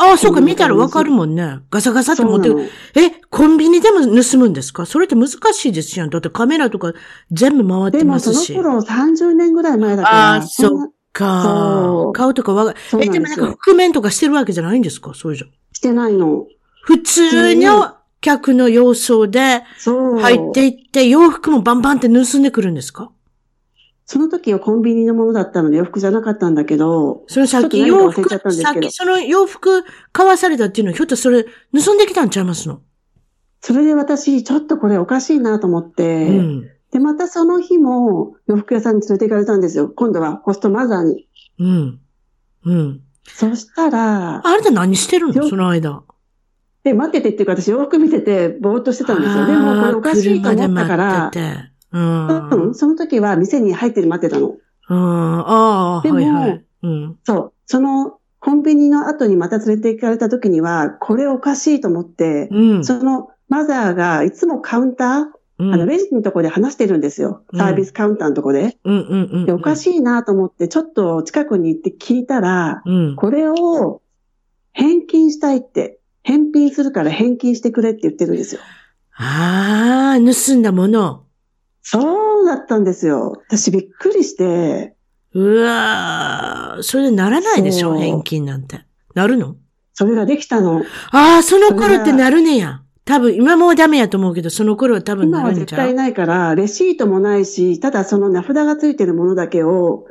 [0.00, 1.58] ああ、そうか、見たら分かるもんね。
[1.70, 3.02] ガサガサって持ってそうなるの。
[3.02, 4.86] え、コンビニでも盗むんですか？
[4.86, 6.10] それって難しいですやん。
[6.10, 6.92] だってカメラとか
[7.32, 8.54] 全部回ってでもますし。
[8.54, 10.34] その頃30年ぐらい前だから。
[10.36, 15.14] あーそんなか顔とかわかえ、でもなんか覆面とかしてるわけじゃないんですか？
[15.14, 15.50] そういうじゃん。
[15.72, 16.46] してないの。
[16.82, 19.64] 普通の客の様相で。
[19.84, 23.10] 入っていって、洋服もバンバンって盗んでくるんですか？
[24.10, 28.26] その時はコンビニのものだったので洋服じゃなかったんだけど、そのさっき洋服
[28.90, 32.80] その洋服買わされたっていうのはひょっとそれ盗んできたんちゃいますの？
[33.60, 36.70] それで私、ちょっとこれおかしいなと思って、うん。
[36.90, 39.90] で、またその日も洋服屋さんに連れて行かれたんですよ。
[39.90, 41.28] 今度はホストマザーに。
[41.58, 42.00] うん。
[42.64, 43.02] うん。
[43.26, 45.34] そしたら、あれで何してるの？
[45.34, 46.02] よその間。
[46.82, 49.44] で、待っててっていうか私洋服見ててぼーっとしてたんですよ。
[49.44, 51.30] でもこれおかしいと思ったから。
[51.92, 52.48] うん。
[52.50, 54.56] うん、その時は店に入ってる待ってたの。
[54.88, 55.40] うん。
[55.40, 56.64] ああ、でもはいはい。
[56.82, 57.18] うん。
[57.24, 57.52] そう。
[57.66, 62.84] そのコンビニの後にまた連れて行かれた時には、これおかしいと思って、うん。
[62.84, 65.24] そのマザーがいつもカウンター、
[65.60, 67.42] うんあの、レジのとこで話してるんですよ。
[67.52, 68.78] うんサービスカウンターのとこで。
[68.84, 69.46] うんうんうん。
[69.46, 73.16] で、おかしいなと思って、ちょっと近くに行って聞いたら、うん。
[73.16, 74.00] これを
[74.72, 78.60] 返金したいって、返品するから返金してくれって言ってるんですよ。
[79.16, 81.24] ああ、盗んだもの。
[81.90, 83.42] そうだったんですよ。
[83.48, 84.94] 私びっくりして、
[85.32, 87.96] うわーそれでならないでしょ？
[87.96, 88.84] 返金なんて。
[89.14, 89.56] なるの？
[89.94, 90.82] それができたの。
[91.12, 92.82] ああ、その頃ってなるねや。
[93.06, 95.78] 多分、今もうダメやと思うけど、その頃は多分今はなるんちゃう？
[95.78, 100.06] 絶対ないから、レシートもないし、ただその名札がついてるものだけを、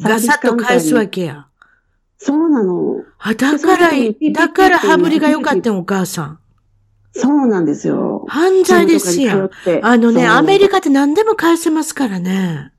[0.00, 1.08] ガサッと返すわけ。
[1.08, 1.46] けや。
[2.18, 3.04] そうなの。
[3.20, 3.90] あ、だから
[4.32, 6.38] だから羽振りが良かったん、お母さん。
[7.12, 8.19] そうなんですよ。
[8.30, 9.36] 犯罪ですやん。
[9.36, 12.72] ジムとかに通ってあのね、アメリカって何でも返せますからね。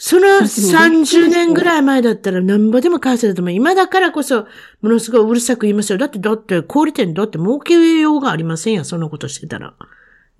[0.00, 3.52] その私もびっくりして30年ぐらい前だったら何ぼでも返せたと思う。
[3.52, 4.46] 今だからこそ、
[4.80, 5.98] ものすごいうるさく言いますよ。
[5.98, 9.74] だって、だって、小売店だって儲けようがありませんやん、そんなことしてたら。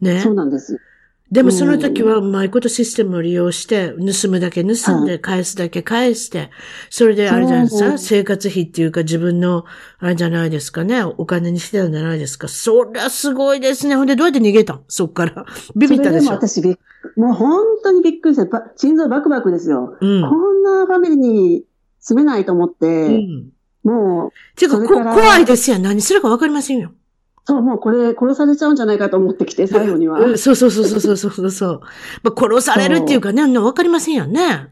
[0.00, 0.34] ねそう。
[0.34, 0.80] なんです。
[1.30, 6.50] でもその時はうまいことシステムを利用して、盗むだけ盗んで、返すだけ返して、
[6.88, 9.66] それであれじゃないですか、生活費っていうか自分の、
[9.98, 12.48] あれじゃないですかね、お金にしてたんじゃないですか？
[12.48, 13.96] そりゃすごいですね。
[13.96, 14.84] ほんでどうやって逃げたん？
[14.88, 15.44] そっから。
[15.76, 16.40] ビビったでしょ？
[16.40, 16.78] それでも私
[17.16, 19.98] もう本当にびっくりして、ば心臓バクバクですよ。
[20.00, 20.22] うん。
[20.22, 21.64] こんなファミリーに
[22.00, 23.50] 住めないと思って、うん。
[23.84, 25.82] もう、ていうか怖いですやん。
[25.82, 26.92] 何するかわかりませんよ。
[27.48, 30.20] そう、もうこれ殺されちゃうんじゃないかと思ってきて、最後には。
[30.20, 31.80] うんそうそうそうそうそうそうそう。
[32.22, 34.68] まあ、殺されるっていうかね、わかりませんやんね。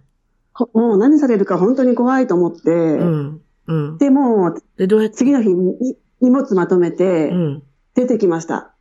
[0.52, 3.40] こもう何されるか本当に怖いと思って、うん。
[3.66, 3.96] うん。
[3.96, 7.62] で、もうで、どうや次の日に荷物まとめてうん。
[7.94, 8.74] 出てきました。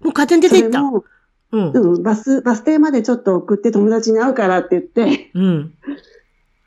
[0.00, 0.80] もう勝手に出ていった？
[0.80, 1.72] うん。
[1.72, 5.74] うん、バス、バス停までちょっと送って友達に会うからって言って、うん。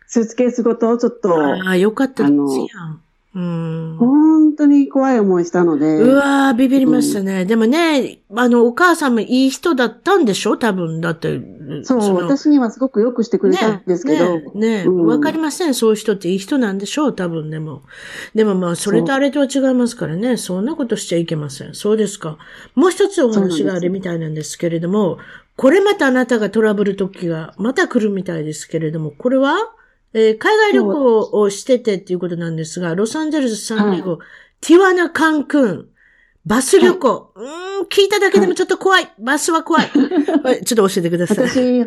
[0.06, 2.34] スーツケースごとちょっと、ああ、よかったです
[2.76, 3.02] やん。
[3.36, 3.98] うん。
[4.00, 5.98] 本当に怖い思いしたので。
[6.02, 7.44] うわー、ビビりましたね。
[7.44, 10.56] でもね、あの、お母さんもいい人だったんでしょ？
[10.56, 11.02] 多分。
[11.02, 11.42] だって。
[11.84, 14.40] そう、の私にはすごくよくしてくれたんですけど。
[14.40, 15.74] ねねねうんわかりません。
[15.74, 17.08] そういう人っていい人なんでしょ？
[17.08, 17.82] う多分でも。
[18.34, 20.38] でもまあ、それとあれとは違いますからね。
[20.38, 21.76] そんなことしちゃいけません。
[21.76, 22.38] そうですか。
[22.74, 25.18] もう一つお話があるみたいなんですけれども、
[25.58, 29.58] これまたあなたがトラブル時がまた来るみたいですけれども、これは、
[30.18, 34.20] えー海外旅行をしててっていうことなんですが、ロサンゼルス、サンディエゴ、
[34.62, 35.90] ティワナ、カンクン、
[36.46, 37.34] バス旅行。
[37.36, 39.12] うーん、聞いただけでもちょっと怖い。
[39.20, 39.88] バスは怖い。
[40.44, 41.48] はいちょっと教えてください。
[41.50, 41.86] 私、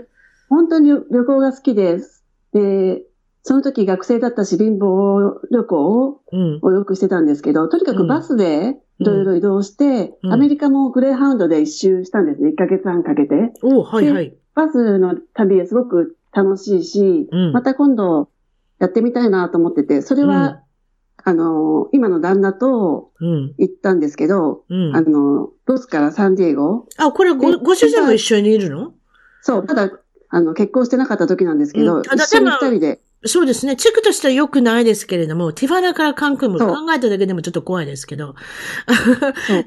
[0.51, 2.23] 本当に旅行が好きです。
[2.53, 3.03] で、
[3.45, 6.59] その時学生だったし、貧乏旅行うん。
[6.61, 12.51] をよくしてたんですけど、とにかくバスでいろいろ移動して、うんアメリカもグレーハウンドで一周したんですね。
[12.51, 13.53] 1ヶ月半かけて。
[13.63, 14.37] おはいはい。
[14.55, 18.31] バスの旅すごく楽しいし、うんまた今度
[18.79, 20.63] やってみたいなと思ってて、それは、
[21.25, 23.55] あの、今の旦那とうん。
[23.59, 24.95] 行ったんですけど、うん。
[24.95, 26.87] あの、ロスからサンディエゴ。
[26.97, 28.95] あ、これご、でご主人も一緒にいるの？
[29.43, 29.91] そう、ただ、
[30.29, 33.75] あの、結婚してなかった時なんですけど、一緒に二人で、そうですね。
[33.75, 38.31] 地区としては良くないですけれども、ティファナからカンクンも考えただけでもちょっと怖いですけど。
[38.31, 38.35] う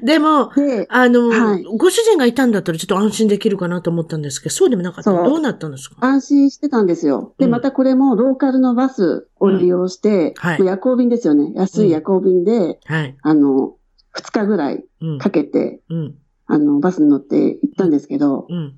[0.06, 5.12] でも、で、あの、はいご主人がいたんだったらちょっと安心できるかなと思ったんですけど、そうでもなかった。
[5.12, 5.96] どうなったんですか？
[6.00, 7.34] 安心してたんですよ。
[7.38, 11.52] で、うんまたこれもローカルのバスを利用して、はいもう夜行便ですよね。
[11.54, 13.16] 安い夜行便で、はい。
[13.22, 13.76] あの、
[14.12, 15.18] 二日ぐらいうん。
[15.18, 16.14] かけて、うん。
[16.46, 18.74] あの、バスに乗って行ったんですけど、うん。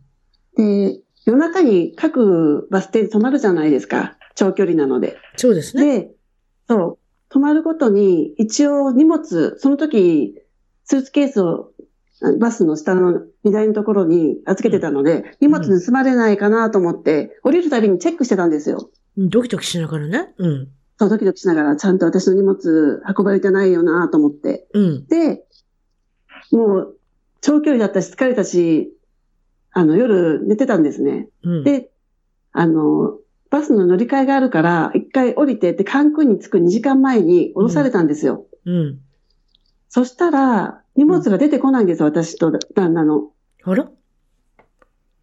[0.56, 4.16] で、夜中に各バス停で止まるじゃないですか。
[4.34, 5.16] 長距離なので。
[5.36, 6.00] そうですね。
[6.00, 6.10] で、
[6.68, 6.98] そ
[7.30, 10.34] う、止まるごとに、一応荷物、その時、
[10.84, 11.72] スーツケースを
[12.22, 18.90] あバスの下の荷台のところに預けてたので、荷物盗まれないかなと思って、降りるたびにチェックしてたんですよ。
[19.16, 20.32] ドキドキしながらね。
[20.38, 20.68] うん。
[20.98, 24.66] そう、ドキドキしながら、ちゃんと私の荷物運ばれてないよなと思って。
[24.72, 25.06] うん。
[25.06, 25.44] で、
[26.52, 26.96] もう、
[27.40, 28.92] 長距離だったし、疲れたし、
[29.72, 31.28] あの、夜寝てたんですね。
[31.42, 31.64] うん。
[31.64, 31.90] で、
[32.52, 33.18] あの、
[33.54, 38.46] バスの乗り換えがあるから、一回降りてって、カンクンに着く2時間前に降ろされたんですよ。
[38.66, 38.98] うん。
[39.88, 43.30] そしたら、荷物が出てこないんですよ、私と旦那の。
[43.62, 43.88] あら？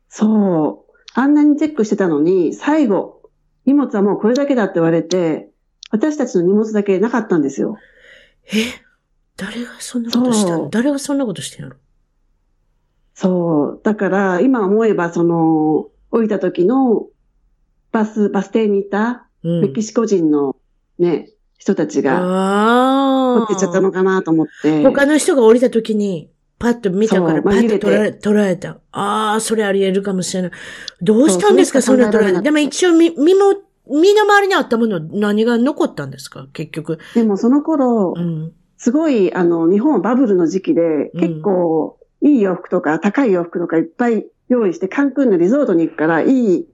[0.08, 0.94] そう。
[1.14, 3.22] あんなにチェックしてたのに、最後、
[3.66, 5.50] 荷物はもうこれだけだって言われて、
[5.90, 7.76] 私たちの荷物だけなかったんですよ。
[8.46, 8.64] え？
[9.36, 10.70] 誰がそんなことしたの？
[10.70, 11.76] 誰がそんなことしてんの？
[13.14, 13.82] そう。
[13.84, 17.08] だから、今思えば、その、降りた時の、
[17.92, 19.62] バス、バス停にいた、うん。
[19.62, 20.56] メキシコ人の
[21.00, 23.40] ね、人たちが、ああ。
[23.40, 24.84] 持ってっちゃったのかなと思って。
[24.84, 28.80] 他の人が降りた時に、パッと見たから、パッと捉えた。
[28.92, 30.52] ああ、それあり得るかもしれない。
[31.02, 32.42] どうしたんですか、そんそな捉えた。
[32.42, 33.56] でも一応、み、身も、
[33.88, 37.00] 身の回りにあったもの、何が残ったんですか、結局。
[37.16, 38.52] でもその頃う、ん。
[38.78, 46.68] すごい、あの、日本はバブルの時期で、うん結構、いい洋服とか、高い洋服とかいっぱい用意して、カンクンのリゾートに行くから、いい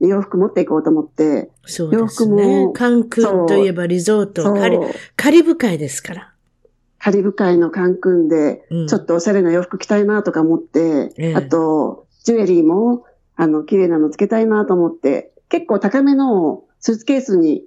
[0.00, 2.66] 洋服持っていこうと思って、そうです洋服ね。
[2.66, 4.78] もカンクンといえばリゾート、カリ
[5.16, 6.32] カリブ海ですから。
[6.98, 13.04] カリブ海のカンクンでうん、ちょっとおしゃれな洋服着たいなとか思って、ええあと、ジュエリーも、
[13.36, 17.64] あの、綺麗なのつけたいなと思って、結構高めのスーツケースに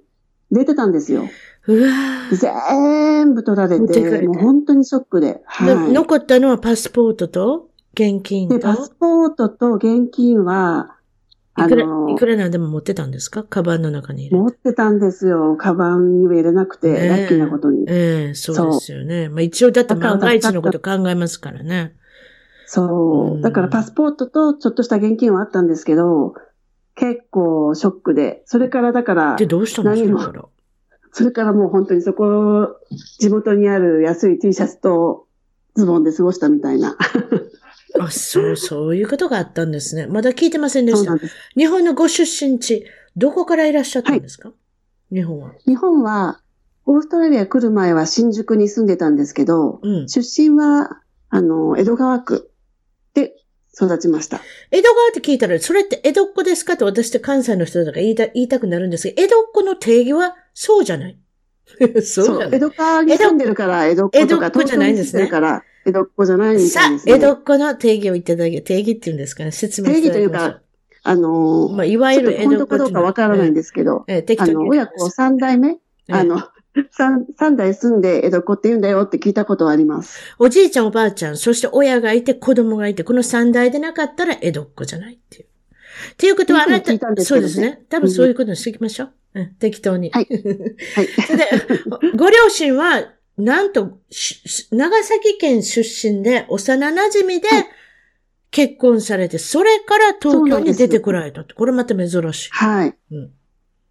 [0.50, 1.22] 入れてたんですよ。
[1.66, 5.42] うわー全部取られて、もう本当にショックで。
[5.60, 5.92] のはい。
[5.92, 8.58] 残ったのはパスポートと現金と？
[8.58, 10.99] で、パスポートと現金は、あ
[11.66, 13.44] いくら、のい、くらなんでも持ってたんですか？
[13.44, 14.42] カバンの中に入れて。
[14.42, 15.56] 持ってたんですよ。
[15.56, 17.84] カバンには入れなくて、ラッキーなことに。
[17.88, 19.28] ええそうですよね。
[19.28, 21.94] まあ一応だって万が一のこと考えますからね。
[22.66, 23.38] そうう。
[23.38, 26.34] んだからパスポートとちょっとした現金はあったんですけど、
[26.94, 30.48] 結構ショックで、それからだからで、、どうしたんですか。
[31.12, 32.76] それからもう本当にそこ、
[33.18, 35.26] 地元にある安い T シャツと
[35.74, 36.96] ズボンで過ごしたみたいな。
[37.98, 40.06] あ、そう、そういうことがあったんですね。
[40.06, 41.16] まだ聞いてませんでした。
[41.56, 42.84] 日本のご出身地、
[43.16, 44.52] どこからいらっしゃったんですか、
[45.12, 45.52] 日本は。
[45.66, 46.40] 日本は、
[46.86, 50.08] オーストラリア来る前は新宿に住んでたんですけど、うん。
[50.08, 52.50] 出身は、あの、江戸川区
[53.14, 53.34] で
[53.74, 54.40] 育ちました。
[54.70, 56.76] 江戸川って聞いたら、それって江戸っ子ですか？
[56.76, 61.18] と私って関西の人だから言いた言いたくなるんですけど、江戸っ子の定義はそうじゃない。
[62.02, 62.48] そう。
[62.52, 67.12] 江戸川に住んでるから、江戸っ子とか、江戸っ子じゃないんですねから、江戸っ子じゃないみたいです、ね。
[67.14, 70.60] 江戸っ子の定義をいただき、定義っていうんですかね、説明定義というか、
[71.02, 76.42] あのまあ、いわゆる江戸っ子本当かどうかわからないんですけど、ええ適当にあの、親子三代目、あの、
[76.92, 80.18] 三、三代住んで江戸っ子って言うんだよって聞いたことはあります。
[80.38, 85.44] おじいちゃんおばあちゃん、そして親がいて子供がいて、この三代でなかったら江戸っ子じゃないっていう。
[86.12, 87.82] っていうことは、あなた聞いたん、ですそうですね。
[87.88, 89.12] 多分そういうことにしていきましょう。
[89.34, 90.10] うん、適当に。
[90.10, 90.26] はい
[90.94, 91.06] はい。
[91.26, 91.46] それで、
[92.16, 95.82] ご両親は、なんと、し長崎県出
[96.12, 97.66] 身で、幼馴染ではい
[98.52, 101.54] 結婚されて、それから東京に出てこられたって。
[101.54, 102.50] これまた珍しい。
[102.50, 102.96] はい。
[103.12, 103.30] うん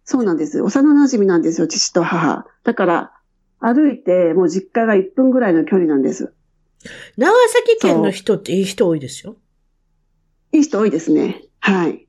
[0.04, 0.60] そうなんです。
[0.60, 2.44] 幼馴染なんですよ、父と母。
[2.64, 3.12] だから、
[3.60, 6.32] 歩いて、もう実家が1分ぐらいの距離なんです。
[7.16, 9.36] 長崎県の人っていい人多いですよ。
[10.52, 11.44] いい人多いですね。
[11.60, 12.08] はい。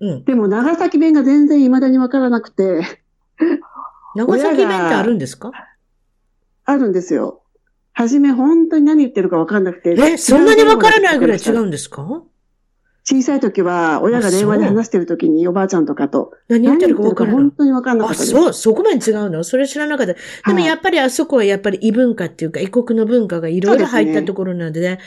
[0.00, 0.24] うん。
[0.24, 2.80] でも、長崎弁が全然未だにわからなくて、
[4.16, 5.50] 長崎弁ってあるんですか？
[6.64, 7.42] あるんですよ。
[7.92, 9.94] はじめ本当に何言ってるかわかんなくて。
[9.98, 12.22] え、そんなにわからないぐらい違うんですか？
[13.04, 17.50] 小さい時は、親が電話で話してる時におばあちゃんとかと、何言ってるかわからない本。
[17.50, 18.30] 当にわかんなかあ、ったです。
[18.30, 19.42] そう、そこまで違うの？
[19.42, 20.14] それ知らなかった。
[20.14, 25.00] でもはいやっぱりあそこはやっぱり異文化っていうか異国の文化がいろいろ入ったところなので、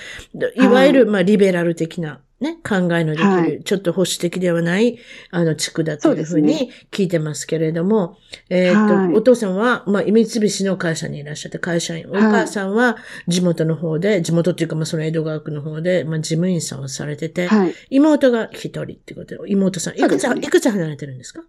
[0.55, 4.97] いわゆるまあリベラル的なね、考えのできる、はいちょっと保守的ではない、
[5.31, 8.17] あの、地区だというふうに聞いてますけれども、
[8.49, 12.07] えっ、と、はいお父さんは、まあ、三菱の会社にいらっしゃって、会社員。
[12.09, 17.73] お母さんは地元の方で、地元っていうか、まあ、その江戸川区の方で、まあ、事務員さんをされてて、はい。
[17.89, 21.41] 妹が一人ってことで、妹さん、いくつ、ねいくつ離れてるんですか？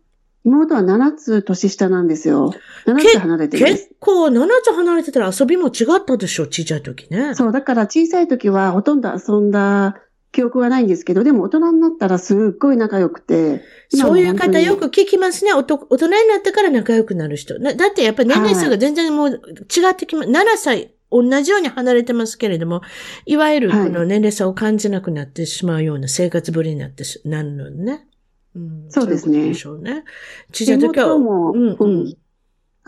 [0.44, 2.54] 妹は7つ年下なんですよ。
[2.86, 3.88] 7つ離れてる結。
[3.98, 7.34] 構、7つ離れてたら遊びも違ったでしょ、小さい時ね。
[7.34, 10.00] そう、だから小さい時はほとんど遊んだ
[10.32, 13.62] 記憶がないんですけど、でも大人になったらすっごい仲良くて。
[13.88, 15.52] そういう方よく聞きますね。
[15.54, 17.58] おと大人になってから仲良くなる人。
[17.58, 22.82] なだってやっぱり年齢差が全然もう違ってきま、7歳、同じように離れてますけれども、
[23.24, 28.06] いわゆるこの年齢差を感じなくなってしまうような生活ぶりになってしなるのね。
[28.54, 30.04] うん、そうですねいことでしょうね。
[30.52, 32.16] 小さい時は、妹も、うん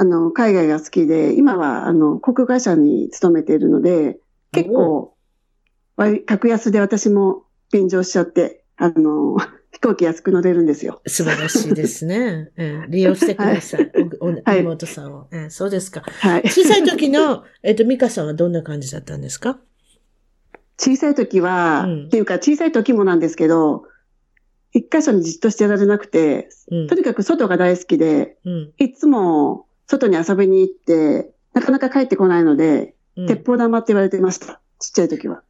[0.00, 4.20] あの、海外が好きで、今は、あの、航空会社に勤めているので、
[4.52, 5.17] 結構、割
[6.26, 7.42] 格安で私も
[7.72, 9.36] 便乗しちゃって、あの、
[9.70, 11.02] 飛行機安く乗れるんですよ。
[11.06, 12.50] 素晴らしいですね。
[12.56, 13.90] ええ利用してください。
[14.44, 16.00] はい妹さんを、ええそうですか。
[16.00, 16.42] はい。
[16.48, 19.58] 小さい時の、えっと、ミカさんはどんな感じだったんですか？
[20.78, 23.84] 小さい時は、うんっていうか小さい時もなんですけど、
[24.72, 26.94] 一箇所にじっとしてられなくて、うんと。
[26.94, 28.72] にかく外が大好きで、うん。
[28.78, 34.60] いつも外に遊びに行って、なかなか帰ってこないので、うん鉄砲玉って言われてました。
[34.78, 35.42] ちっちゃい時は。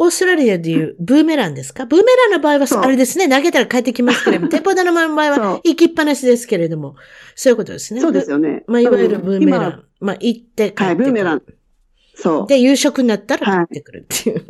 [0.00, 1.84] オーストラリアでいうブーメランですか？
[1.84, 6.94] ブーメランの場合は、あれですね、投げたら帰ってきますけれども、 鉄砲玉の場合は、行きっぱなしですけれども、
[7.34, 8.00] そういうことですね。
[8.00, 8.62] そうですよね。
[8.68, 9.84] まあ、いわゆるブーメラ今ン。
[10.00, 10.86] まあ、行って帰ってくる。
[10.86, 11.42] はい、ブーメラン。
[12.14, 12.46] そう。
[12.46, 14.44] で、夕食になったら帰ってくるっていう。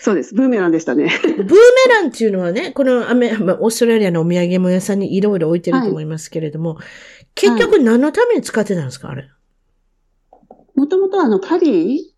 [0.00, 0.34] そうです。
[0.34, 1.12] ブーメランでしたね。
[1.22, 1.54] ブーメ
[1.94, 6.78] ランっていうのはね、このアメ、まあ、オーストラリアのお土産物屋さんにいろいろ置いてると思いますけれども、
[7.36, 9.28] 結局何のために使ってたんですかあれ？
[10.74, 12.09] もともとあの、パリ、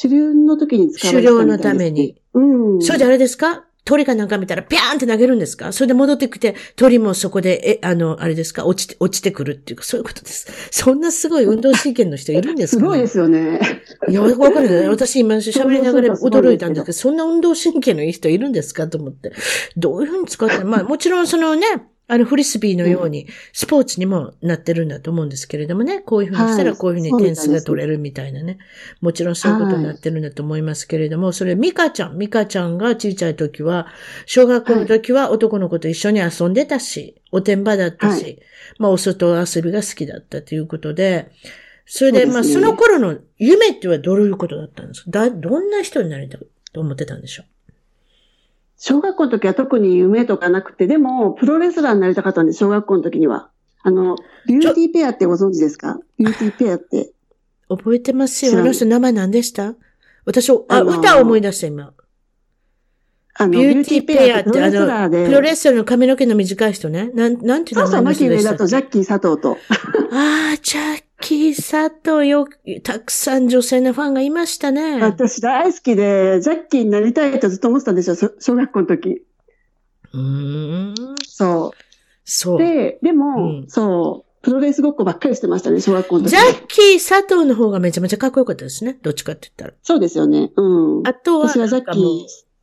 [0.00, 2.20] 狩猟の時に使われてたみたいです、狩猟のために。
[2.34, 2.82] うん。
[2.82, 3.64] それであれですか？
[3.86, 5.70] 鳥かなんか見たらピャーンって投げるんですか？
[5.70, 8.64] それで戻ってきて、鳥もそこで、え、あの、あれですか？
[8.64, 10.50] 落ちて、落ちてくるっていうか、そういうことです。
[10.72, 13.60] そんなすごい運動神経の人いるんですか、ね、すごいですよね。
[14.08, 14.88] いや、わかるね。
[14.88, 18.88] 私今喋りながら驚いたんですけど、そんな運動神経のいい人いるんですか？
[18.88, 19.34] と思って。
[19.76, 21.66] どういうふうに使って、まあもちろんそのね、
[22.06, 26.78] あのフリスビーのようにスポーツにもなってるんだと思うんですけれどもね、こういうふうにしたらはい。
[26.78, 28.58] こういうふうに点数が取れるみたいなね。
[29.00, 33.86] もちろんそういうことになってるんだと思いますけれども、それミカちゃん、ミカちゃんが小さい時は、
[34.26, 38.30] 小学校の時は男の子と一緒に遊んでたし、おてんばだったし、は
[38.78, 41.30] まあお外遊びが好きだったということで、
[41.86, 45.10] それで、まあその頃の夢ってはどういうことだったんですか？
[45.10, 46.40] だ、どんな人になりたい
[46.72, 47.44] と思ってたんでしょ
[48.76, 53.50] 小学校の時は特に夢とかなくて、でも、プロレスラーになりたかったんです、小学校の時には。
[53.82, 54.16] あの、
[54.46, 55.98] ビューティーペアってご存知ですか？
[56.18, 57.12] ビューティーペアって。
[57.68, 58.58] う覚えてますよ。
[58.60, 59.74] あの人名前何でした？
[60.24, 61.92] 私、あ、あ歌を思い出した今。
[63.36, 65.26] あの、ビューティーペアって、プロあの、レスラーで。
[65.26, 67.10] プロレスラーの髪の毛の短い人ね。
[67.14, 68.58] なん、なんていう名そうそう、前のマキ上人でしたっけ？
[68.58, 69.58] 田とジャッキー佐藤と。
[70.12, 72.46] ああ、ジャッキー佐藤よ、
[72.82, 75.00] たくさん女性のファンがいましたね。
[75.00, 79.22] 私大好きで、ジャッキーになりたいとずっと思ってたんですよ、そ小学校の時。
[80.12, 80.94] うーん。
[81.26, 81.72] そ。
[82.24, 82.58] そうう。
[82.58, 86.36] で、でも、うんそう、プロレスごっこばっかりしてましたね、小学校の時ジ。
[86.36, 88.98] ャッキー佐藤の方がめちゃめちゃかっこよかったですね。
[89.02, 89.72] どっちかって言ったら。
[89.82, 90.52] そうですよね。
[90.56, 91.06] うん。
[91.06, 92.04] あとは、私はジャッキー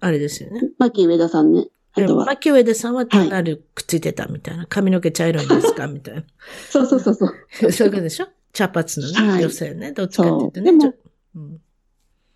[0.02, 0.62] あれですよね。
[0.78, 1.68] マキ上田さんね。
[1.94, 2.26] あとは。
[2.26, 4.66] マキウエデさんは単なるくっついてたみたいな。
[4.66, 5.88] 髪の毛茶色いんですか？
[5.90, 6.24] みたいな。
[6.70, 7.34] そうそうそうそう。
[7.72, 8.28] そういうことでしょ？
[8.54, 9.92] 茶髪のね、はい女性ね。
[9.92, 10.72] どっちかって言ってね。
[10.82, 10.96] そう
[11.36, 11.62] うん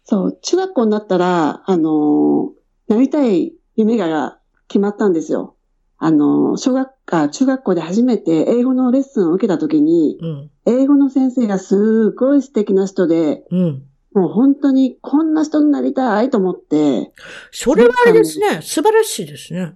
[0.07, 2.49] そう、中学校になったら、あのー
[2.87, 4.37] なりたい夢が
[4.67, 5.55] 決まったんですよ。
[5.97, 10.51] あのー小学科、中学校で初めて英語のレッスンを受けた時に、うん。
[10.67, 13.83] 英語の先生がすごい素敵な人で、うん。
[14.13, 17.11] もう本当にこんな人になりたいと思って、
[17.51, 18.61] それはあれですね。
[18.61, 19.73] 素晴らしいですね。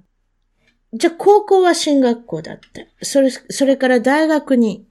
[0.94, 2.88] じゃあ高校は進学校だって。
[3.02, 4.86] それ、それから大学に、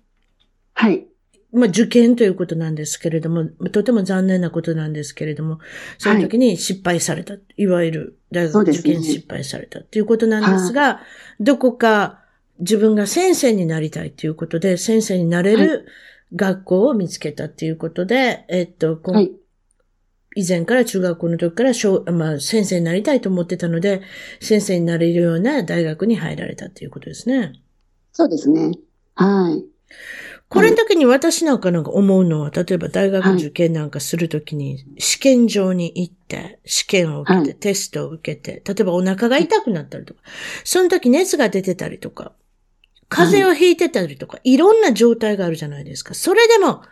[0.74, 1.06] はい。
[1.52, 5.60] まあ受験ということなんですけれども、とても残念なことなんですけれども、
[5.96, 7.34] その時に失敗された。
[7.56, 11.00] い、わゆる大学受験失敗されたっていうことなんですが、
[11.40, 12.20] どこか
[12.58, 15.86] 自分が先生になりたいということで、先生になれる
[16.34, 19.32] 学校を見つけたっていうことで、えっと、はい。
[20.36, 24.02] 以前から中学校の時から小、まあ、先生になりたいと思ってたので、
[24.40, 27.54] 先生になれるような大学に入られたっていうことですね。
[28.12, 28.72] そうですね。
[29.14, 29.64] はい。
[30.48, 40.20] これの時に私なんかなんか思うのは、例えば大学受験なんかするときに、試験場に行って、試験を受けて、はいテストを受けて、例えばお腹が痛くなったりとか、
[40.64, 42.32] その時熱が出てたりとか、
[43.10, 46.14] 風邪をひいてたりとか、いろんな状態があるじゃないですか。
[46.14, 46.82] それでも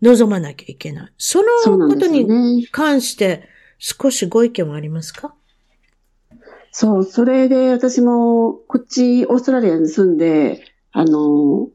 [0.00, 1.12] 望まなきゃいけない。
[1.18, 2.68] そのことに。
[2.70, 3.48] 関して
[3.78, 5.34] 少しご意見はありますか？
[6.70, 11.68] そう、それで私も、こっち、オーストラリアに住んで、あの、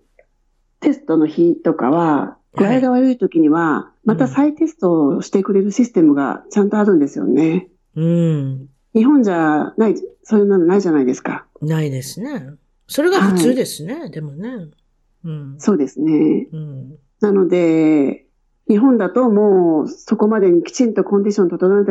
[0.80, 7.69] テストの日とかは、具合が悪い時には、また再テストをしてくれるシステムがちゃんとあるんですよね。
[7.95, 8.69] うん。
[8.93, 11.45] 日本じゃない、そういうのないじゃないですか。
[11.61, 12.47] ないですね。
[12.88, 14.69] それが普通ですね、でもね。
[15.23, 15.55] うん。
[15.59, 16.47] そうですね。
[16.51, 16.97] うん。
[17.19, 18.25] なので、
[18.67, 21.84] 日本だともうそこまでにきちんとコンディション整え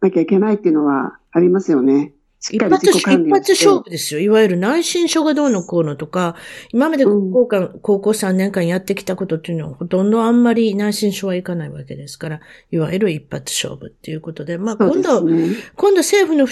[0.00, 2.14] なきゃいけないっていうのはありますよね。
[2.52, 3.52] 一発、一発。
[3.52, 4.20] 勝負ですよ。
[4.20, 6.36] いわゆる内申書がどうのこうのとか、
[6.72, 15.54] 今まで高校間、高校3年間やってきたことっていうのは、ほとんどあんまり内申書はいかないわけですから、いわゆる一発勝負っていうことで、まあ今度、ね。
[15.74, 16.46] 今度政府の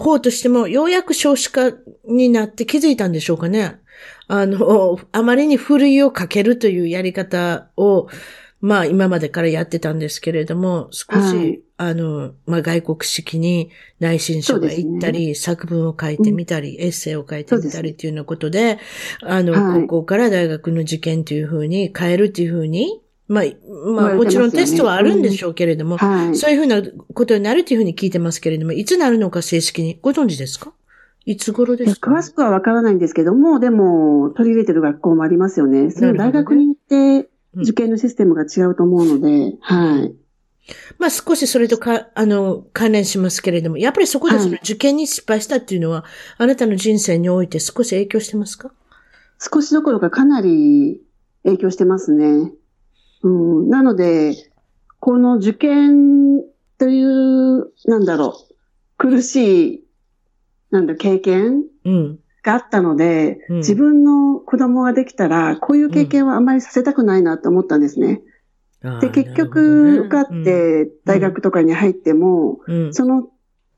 [0.00, 1.72] 方としても、ようやく少子化
[2.06, 3.78] になって気づいたんでしょうかね。
[4.26, 8.08] あの、あまりにふるいをかけるというやり方を、
[8.60, 13.70] まあ今までからやってたんですけれども、少し、はいあの、まあ外国式に
[14.00, 18.78] 内申書が行ったり、作文を書いてみたり、エッセイを書いてみたりっていうようなことで、
[19.22, 19.82] あの、はい。
[19.82, 23.44] 高校から大学の受験というふうに変えるっていうふうに、まあ、
[23.92, 26.36] まあもちろんテストはあるんでしょうけれども、はい。
[26.36, 26.82] そういうふうな
[27.14, 30.72] ことになるというふうに聞いてますけれども、いつなるのか正式にご存知ですか？
[31.26, 32.10] いつ頃ですか？
[32.10, 35.90] 詳しくはわからないんですけども、でも、取り入れてる学校もありますよね。
[35.90, 37.28] その大学によって、うん
[37.60, 40.14] 受験のシステムが違うと思うので、はい。
[40.98, 46.04] まあ少しそれとか、あの、関連しますけれども、やっぱりそこではいその受験に失敗したっていうのは、
[46.36, 48.72] あなたの人生において少し影響してますか？
[49.40, 51.00] 少しどころかかなり
[51.44, 52.52] 影響してますね。
[53.22, 54.34] うん、なので、
[55.00, 56.42] この受験
[56.78, 58.54] という、なんだろう、
[58.96, 59.84] 苦しい、
[60.70, 62.18] なんだ、経験うん。
[62.42, 68.22] があったので、うん自分の子供ができたら、こういう経験はあまりさせたくないなと思ったんですね。
[69.00, 72.60] で、結局、受かっ、て大学とかに入っても、
[72.90, 73.28] その、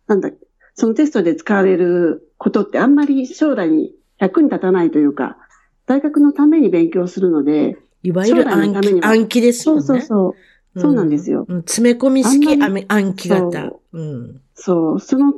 [0.06, 0.30] なんだ、
[0.74, 5.38] そのテストで使われることってあんまり将来に役に立たないというか、
[5.86, 9.86] 大学のために勉強するので、いわゆる将来の暗記ためには暗記ですそうよね。
[9.86, 10.34] そうそう。
[10.80, 11.58] そうなんですようん。
[11.62, 13.82] 詰め込み式暗記型そ。
[13.92, 14.40] うん。
[14.54, 15.34] そう、その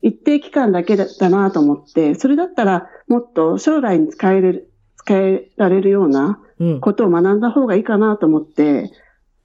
[0.00, 6.36] 一定期間だけだったなと思って、それだったらもっと将来に使える、使えられるようなうん。
[6.80, 8.90] ことを学んだ方がいいかなと思って、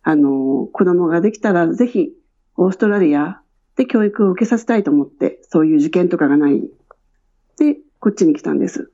[0.03, 2.11] あの、子供ができたらぜひ
[2.55, 3.41] オーストラリア
[3.76, 6.61] で教育を受けさせたいと思って、そういう受験とかがない。
[7.57, 8.91] で、こっちに来たんです。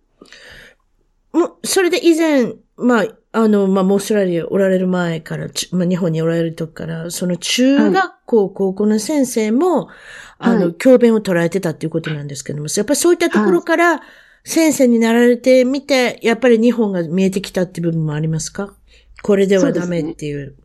[1.31, 9.89] もう、それで以前、まあ、あの、まあ、オーストラリアおられる前から、ちまあ、日本におられる時から、その中学校、高校の先生も、
[10.37, 14.01] あの、はい教鞭を捉えてたっていうことなんですけども、やっぱりそういったところから、
[14.43, 18.73] 先生になられてみて、やっぱり日本が見えてきたって部分もありますか？
[19.21, 20.55] これではダメっていう。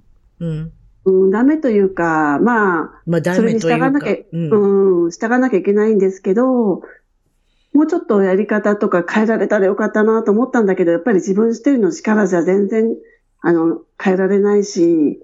[0.40, 0.72] うん。
[1.04, 3.78] うん、ダメというか、まあ、まあ、ダメというか。
[3.78, 5.04] 従わなきゃ、うん。
[5.04, 6.82] うん、従わなきゃいけないんですけど、
[7.72, 12.94] もうちょっとやり方とか変えられたらよかったなと思ったんだけど、やっぱり自分一人の力じゃ全然、
[13.40, 15.20] あの、変えられないし、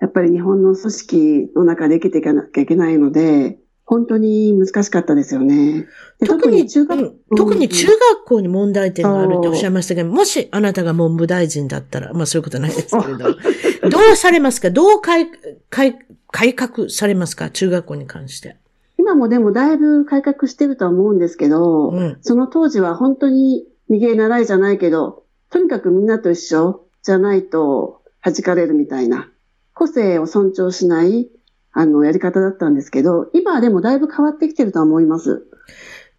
[0.00, 3.58] やっぱり日本の組織の中で生きていかなきゃいけないので、
[3.90, 5.88] 本当に難しかったですよね。
[6.20, 13.34] で特に、中学、うん特に中学校に問題点があるっておっしゃいましたけど、もしあなたが文部大臣だったら、まあそういうことないですけれど、
[13.90, 14.70] どうされますか？
[14.70, 15.28] どう改
[15.70, 15.98] 改
[16.30, 17.50] 改革されますか？
[17.50, 18.56] 中学校に関して。
[18.96, 22.18] 今もでもだいぶ改革してるとは思うんですけど、うん。
[22.20, 29.28] その当時は本当に逃げ習いじゃないけど、とにかくみんなと一緒じゃないと弾かれるみたいな、
[29.74, 31.28] 個性を尊重しない、
[31.72, 35.44] あの、やり方だったんですけど、今はでもだいぶ変わってきてるとは思います。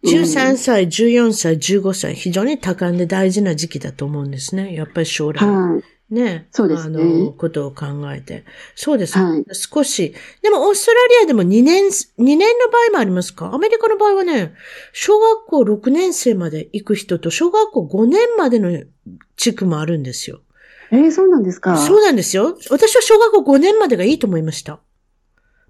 [0.04, 4.74] 13歳、14歳、15歳、非常に多感で大事な時期だと思うんですね。
[4.74, 5.44] やっぱり将来。
[5.46, 5.84] はい。
[6.14, 6.48] ね。
[6.50, 8.44] そうですねあの、ことを考えて。
[8.74, 9.16] そうです。
[9.16, 10.12] はい少し。
[10.42, 13.54] でも、オーストラリアでも2年、2年の場合もありますか？
[13.54, 14.54] アメリカの場合はね、
[14.92, 18.82] 小学校6年生まで行く人と、小学校5年までの
[19.36, 20.40] 地区もあるんですよ。
[20.90, 21.76] えー、そうなんですか？
[21.76, 22.58] そうなんですよ。
[22.70, 24.80] 私は小学校5年までがいいと思いました。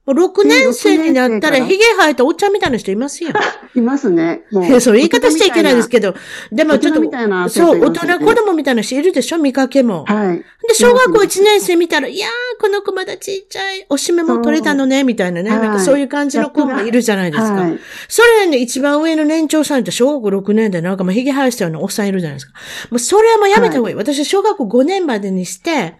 [0.04, 3.30] もう6年生になったら、髭生えたおっちゃんみたいな人いますよ。
[3.76, 4.42] いますね。
[4.50, 6.14] もいや、そう言い方しちゃいけないですけど、
[6.50, 7.00] でもちょっと、
[7.48, 9.38] そう、大人子供みたいな人いるでしょ？
[9.38, 10.04] 見かけも。
[10.06, 10.38] はい。
[10.38, 15.50] で、小学校1年生見たら、いやー、この子まだちっちゃい、おしめも取れたのね、みたいなね。
[15.50, 17.52] はいなんかそういう感じの子もいるじゃないですか。
[17.52, 17.78] はい。
[18.08, 22.52] それね、一番上の年長さんって小学校6年でなんかもう髭生やしたようなおっさんいるじゃないですか。
[22.90, 23.96] もうそれはもうやめた方がいい。
[23.96, 25.96] 私は小学校5年までにして、はい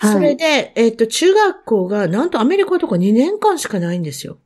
[0.00, 4.38] それで、えっと、中学校が、なんとアメリカとか2年間しかないんですよ。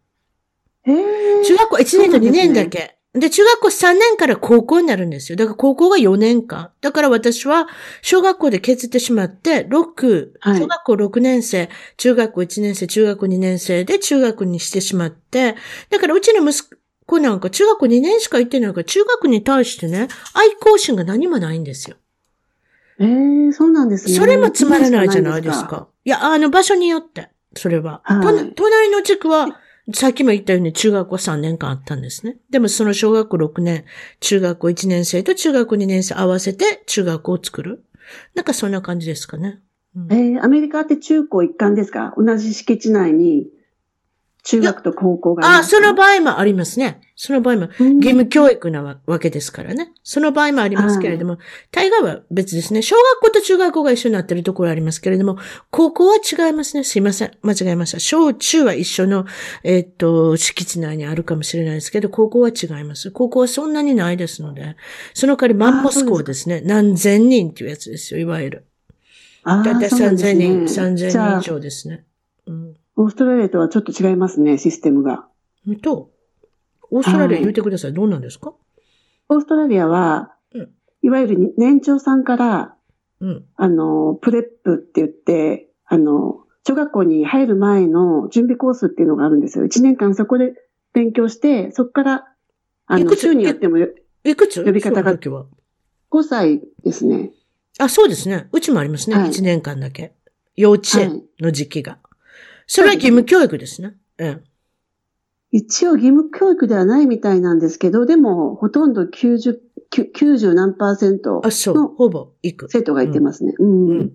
[0.86, 2.96] えー、中学校1年と2年だけ。
[3.14, 5.36] で中学校3年から高校になるんですよ。
[5.36, 6.72] だから高校が4年間。
[6.80, 7.68] だから私は
[8.02, 15.54] 小学校で削ってしまって、6、はい小学校6年生、中学校1年生、中学校2年生で中学にしてしまって、
[15.90, 16.76] だからうちの息
[17.06, 21.96] 子なんか中学校2年しか行ってないから、中学に対してね、愛好心が何もないんですよ。
[22.98, 24.14] えー、そうなんですね。
[24.14, 25.88] それもつまらないじゃないですか。
[26.04, 28.00] いや、あの場所によって、それは。
[28.04, 29.60] はいと隣の地区は、
[29.92, 32.36] さっきも言ったように中学校3年間あったんですね。
[32.50, 33.84] でもその小学校6年、
[34.20, 37.84] 中学校1年生と中学校2年生合わせて中学校を作る。
[38.34, 39.60] なんかそんな感じですかね。
[39.96, 42.14] うんえー、アメリカって中高一貫ですか？
[42.16, 43.48] 同じ敷地内に
[44.44, 47.00] 中学と高校がああ、その場合もありますね。
[47.16, 49.92] その場合も、うん義務教育なわわけですからね。
[50.02, 51.38] その場合もありますけれども、
[51.70, 52.82] 大概は別ですね。
[52.82, 55.38] 小学校と中学校が一緒になっているところありますけれども、
[55.70, 56.84] 高校は違いますね。
[56.84, 57.30] すいません。
[57.42, 57.98] 間違えました。
[57.98, 59.24] 小中は一緒の、
[59.62, 63.10] えーっと、敷地内にあるかもしれないですけど、高校は違います。
[63.12, 64.76] 高校はそんなにないですので、
[65.14, 66.60] その代わりマンモス校ですね。
[66.60, 68.64] 何千人っていうやつですよ、いわゆる。
[69.44, 72.04] あだいたいーそうなんです3000人、ね3000じゃあ人以上ですね。
[72.46, 72.74] うん。
[72.96, 75.26] オーストラリアとはちょっと違いますね、システムが。
[75.82, 76.10] と、
[76.90, 77.92] オーストラリア言うてください。
[77.92, 78.54] どうなんですか？
[79.28, 80.70] オーストラリアは、うん
[81.02, 82.76] いわゆる年長さんから、
[83.20, 83.44] うん。
[83.56, 89.66] あの、 prep って言って、あの、小学校に入る前の準備コースっていうのがあるんですよ。
[89.66, 90.54] 1年間そこで
[90.94, 92.24] 勉強して、そこから、
[92.86, 93.20] あの、いくつ？
[93.20, 93.88] 週によってもよ
[94.24, 94.64] いくつ？
[94.64, 95.44] 呼び方がその時は。
[96.10, 97.32] 5歳ですね。
[97.78, 98.48] あ、そうですね。
[98.52, 99.16] うちもありますね。
[99.16, 100.14] はい1年間だけ。
[100.56, 101.98] 幼稚園の時期が。
[102.66, 103.96] それは義務教育ですね。
[104.18, 104.42] ええ。
[105.52, 109.58] 一応義務教育ではないみたいなんですけど、でも、ほとんど90、
[109.90, 111.74] きゅ90何パーセントあ、そう。
[111.76, 112.68] のほぼ行く。
[112.68, 113.54] 生徒が行ってますね。
[113.58, 113.88] うん。
[113.90, 114.12] うん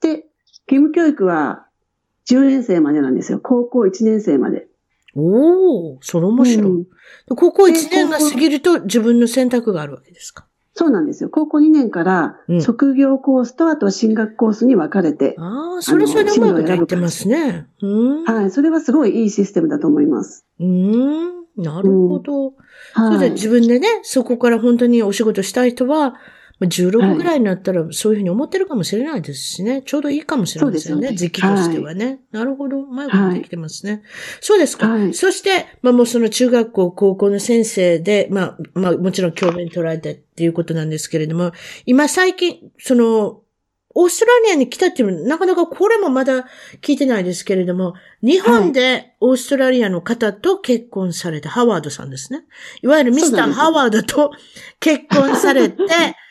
[0.00, 0.08] で、
[0.68, 1.66] 義務教育は
[2.28, 3.38] 10年生までなんですよ。
[3.40, 4.66] 高校1年生まで。
[5.14, 6.70] おお、それ面白い。
[6.70, 6.86] うん
[7.36, 10.48] 高校1年が過ぎると自分の選択があるわけですか？
[10.74, 11.28] そうなんですよ。
[11.28, 17.66] 高校2年からうん職業コースとあとは進学コースに分かれて、ああ、それそれでうまくできてますね。
[17.82, 18.24] うん。
[18.24, 20.46] はい、それはすごいいいシステムだと思います。
[20.60, 21.42] うん。
[21.56, 22.54] なるほど。
[22.94, 23.20] そはい。
[23.20, 26.20] れで自分でね、そこから本当にお仕事したい人は、まあ
[26.66, 29.82] 16ぐらいになったらそういうふうに思ってるかもしれないですしね。
[29.82, 30.80] ちょうどいいかもしれませんね。
[30.80, 32.20] そうですよね時期としてはね。
[32.30, 32.82] なるほど。
[32.82, 34.02] うまいことできてますね。
[34.40, 34.88] そうですか。
[34.88, 41.52] はいそして、まあもうその中学校、高校の先生で、まあ、まあもちろん教鞭取られてっていうことなんですけれども、
[41.86, 43.42] 今最近、その、
[43.94, 46.46] オーストラリアに来たっていうのは、なかなかこれもまだ
[46.80, 52.44] 聞いてないですけれども、日本でオーストラリアの方と結婚されたハワードさんですね。
[52.82, 54.32] いわゆるミスターハワードと
[54.80, 55.76] 結婚されて、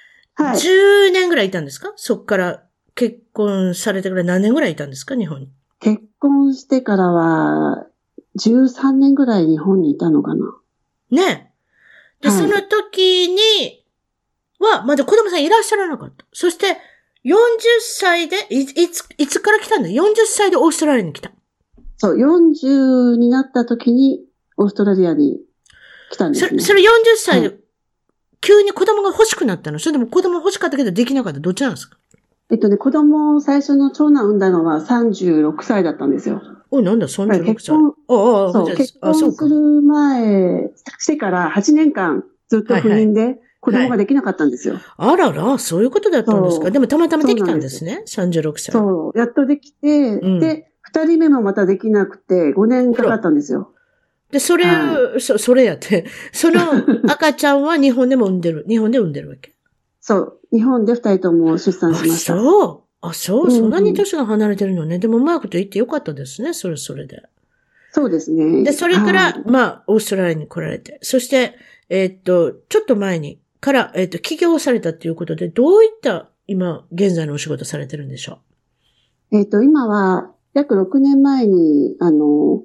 [0.44, 0.58] はい。
[0.58, 1.94] 10年ぐらいいたんですか？
[1.96, 2.64] そっから
[2.96, 5.16] 結婚されてから何年ぐらいいたんですか？
[5.16, 5.50] 日本に。
[5.80, 7.88] 結婚してからは、
[8.40, 10.46] 13年ぐらい日本にいたのかな。
[11.10, 11.52] ね
[12.22, 13.84] で、はいその時に
[14.60, 16.26] は、まだ子供さんいらっしゃらなかった。
[16.32, 16.78] そして、
[17.26, 17.34] 40
[17.82, 21.32] 歳で、いいつ、いつから来たんだ ?40 歳でオーストラリアに来た。
[21.98, 24.24] そう、40になった時に
[24.58, 25.40] オーストラリアに
[26.12, 26.50] 来たんですね。
[26.50, 26.86] それ、それ40
[27.18, 27.54] 歳で、は
[28.42, 29.80] 急に子供が欲しくなったの？
[29.80, 31.40] それとも子供欲しかったけどできなかった？
[31.40, 31.98] どっちなんですか？
[32.52, 36.42] えっとね、子供を最初の長男産んだのは36歳だったんですよ。
[36.70, 37.44] おい、なんだ、36歳。
[37.46, 39.00] 結婚、ああ、そう、結。
[39.00, 44.80] 婚する前、してから8年間ずっと不妊で子供ができなかったんですよ。
[44.98, 46.72] あらら、そういうことだったんですか？
[46.72, 48.04] でもたまたまできたんですね。
[48.08, 48.72] 36歳。
[48.74, 53.72] そう、やっとできて、うんで、二人目もまたできなくて5年かかったんですよ。
[54.32, 56.62] で、それ、はそ、それやって、 その
[57.10, 58.66] 赤ちゃんは日本でも産んでる。
[58.68, 59.54] 日本で産んでるわけ？
[60.00, 62.34] そう、日本で二人とも出産しました。
[62.34, 62.82] あ、そう。
[63.02, 63.46] あ、そう。
[63.46, 65.00] うんそんなに年が離れてるのね。
[65.00, 66.54] でもうまくと言ってよかったですね。
[66.54, 67.24] それ、それで。
[67.92, 68.64] そうですね。
[68.64, 70.98] で、それから、はいまあ、オーストラリアに来られて。
[71.02, 71.56] そして、
[71.90, 78.40] えーっと、ちょっと前に、から、えーっと、起業されたっていうことで、どういった今、現在のお仕事されてるんでしょ
[79.32, 82.64] えっ、と、今は、約6年前に、あの、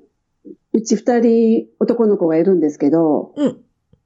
[0.77, 3.43] うち二人男の子がいるんですけど、う。
[3.43, 3.61] うん。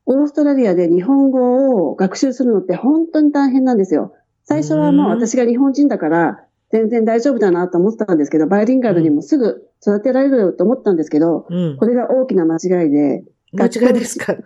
[0.07, 4.15] オーストラリアで日本語を学習するのって本当に大変なんですよ。
[4.45, 6.41] 最初はもう私が日本人だから
[6.71, 11.87] 全然大丈夫だなと思ってたんですけど、バイリンガルにもすぐ育てられると思ったんですけど、うんこ。
[11.87, 14.37] れが大きな間違いで、間違いですか？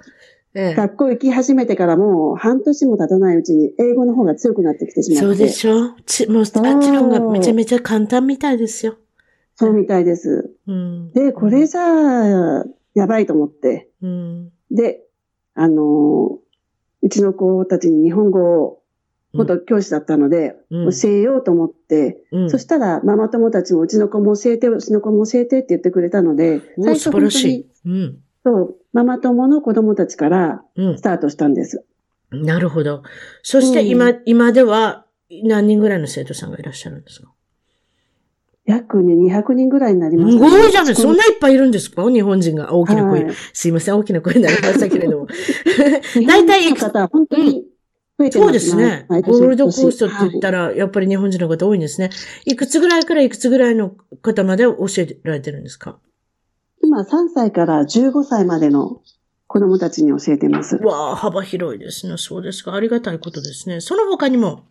[0.54, 0.74] ええ。
[0.74, 5.26] 学校行き始めてからもう半年も経たないうちに英語の方が強くなってきてしまって。
[5.26, 5.94] そうでしょ？
[6.04, 8.96] ち、もう、あっちの方がめちゃめちゃ簡単みたいですよ。
[9.57, 10.55] そうみたいです。
[10.66, 11.12] うん。
[11.12, 13.88] で、これじゃあ、やばいと思って。
[14.02, 14.52] うん。
[14.70, 15.00] で、
[15.55, 16.38] あの、
[17.02, 18.80] うちの子たちに日本語を、
[19.32, 22.50] 元教師だったので、うん教えようと思って、うん。
[22.50, 27.66] そしたら、ママ友たちもうちの子も教えて、うちの子も教えてって言ってくれたので、おー素晴らしい。
[27.84, 28.18] うん。
[28.44, 31.00] そう、ママ友の子供たちからうんス。
[31.00, 31.84] タートしたんです。
[32.30, 33.02] なるほど。
[33.42, 35.05] そしてうん今、今では
[35.42, 37.32] 何人ぐらいの生徒さんがいらっしゃるんですか？
[38.66, 40.94] 約ね、200人ぐらいになりますす、ごいじゃない。
[40.94, 42.10] そんないっぱいいるんですか？
[42.10, 43.24] 日本人が大きな声。
[43.24, 45.26] はいすいません、大きな声になりましたけれども。
[46.14, 47.64] 日大本体の方は本当に
[48.18, 49.06] 増えてます、そうですね。
[49.08, 50.68] ゴールドコーストって言ったら。
[50.68, 52.10] ら、やっぱり日本人の方多いんですね。
[52.46, 53.92] いくつぐらいからいくつぐらいの
[54.22, 55.98] 方まで教えられてるんですか？
[56.82, 59.00] 今3歳から15歳までの
[59.46, 60.76] 子供たちに教えてます。
[60.76, 62.14] わあ、幅広いですね。
[62.16, 62.74] そうですか。
[62.74, 63.80] ありがたいことですね。
[63.80, 64.64] その他にも、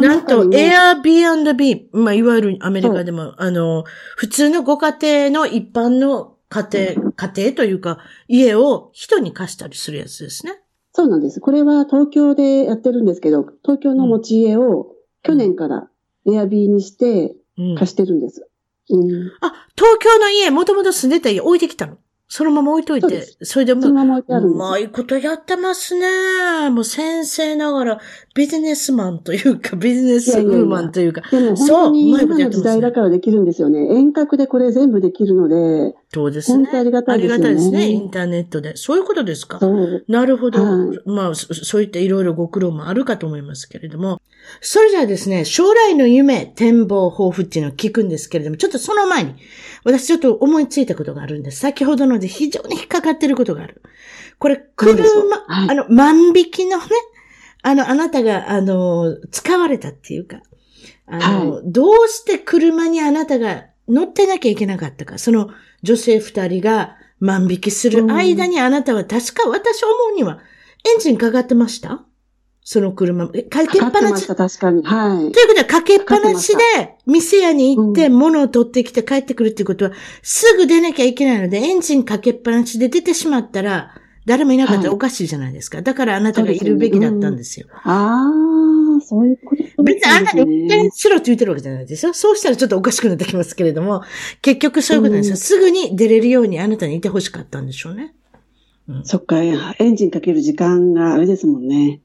[0.00, 3.84] なんと、Airbnb、まあ、いわゆるアメリカでも、あの、
[4.16, 4.96] 普通のご家
[5.28, 6.66] 庭の一般の家
[6.96, 10.60] 庭、家庭というか、家を人に貸したりするやつですね。
[10.92, 11.40] そうなんです。
[11.40, 15.88] これは東京でやってるんですけど、東京の持ち家を去年から
[16.26, 17.76] エアビーにしてうん。
[17.76, 18.48] 貸してるんです。
[18.88, 19.30] うん。
[19.40, 21.98] あ、東京の家、もともと住んでた家置いてきたの。
[22.34, 24.54] そのまま置いといてそれでもそのまあるんうです。
[24.56, 26.70] まいことやってますね。
[26.70, 28.00] もう先生ながら
[28.34, 31.22] ビジネスマンというか、ビジネスウーマンというか。
[31.30, 33.94] でも本そういやってますねの時代だからできるんですよね。
[33.94, 36.64] 遠隔でこれ全部できるので、そうですね。
[36.64, 37.88] 本当ありがたいですよねありがたいですね。
[37.90, 38.76] インターネットで。
[38.76, 39.58] そういうことですか？
[39.58, 40.04] そう。
[40.08, 40.64] なるほど。
[40.64, 44.20] はいまあ、そそういったいろいろご苦労もあるかと思いますけれども。
[44.60, 49.34] それじゃあですね、将来の夢、展望、抱負っていうのを聞くんですけれども、ちょっとその前に、
[49.84, 51.60] 私ちょっと思いついたことがあるんです。
[51.60, 53.82] 先ほどので非常に引っかかってることがある。
[54.40, 55.04] これ、車、
[55.46, 56.84] あの、万引きのね、
[57.62, 60.40] あの、あなたが、あの、使われたっていうか、
[61.06, 65.50] あの、はどうして車にあなたが乗ってなきゃいけなかったか、その
[65.82, 70.40] 女性二人が万引きする間にあなたは確か私思うには
[70.84, 72.04] エンジンかかってました？
[72.64, 73.28] その車。
[73.34, 74.12] えかけっかかってぱなし。
[74.12, 74.82] ました、確かに。
[74.84, 75.40] はいと。
[75.40, 79.92] いうことは、かけっぱなしかかで、店屋に行ってう物を取ってきて帰ってくるっていうことは、
[80.22, 83.94] すぐ出なきゃいけないので、エンジンかけっぱなしで出てしまったら、
[84.24, 85.82] 誰もいなかったらはいおかしいじゃないですか。
[85.82, 87.66] だからあなたがいるべきだったんですよ。
[87.84, 88.30] あ
[88.98, 90.90] あ、そういうこと別にあなたに運転ね。
[90.90, 92.14] しろって言ってるわけじゃないですよ。
[92.14, 94.02] そうしたらちょっとおかしくなってきますけれども、
[94.40, 95.32] 結局そういうことなんですよ。
[95.32, 98.14] うんすぐに出れるようにあなたにいてほしかったんでしょうね。
[99.04, 102.00] そっか、エンジンかける時間があれですもんね。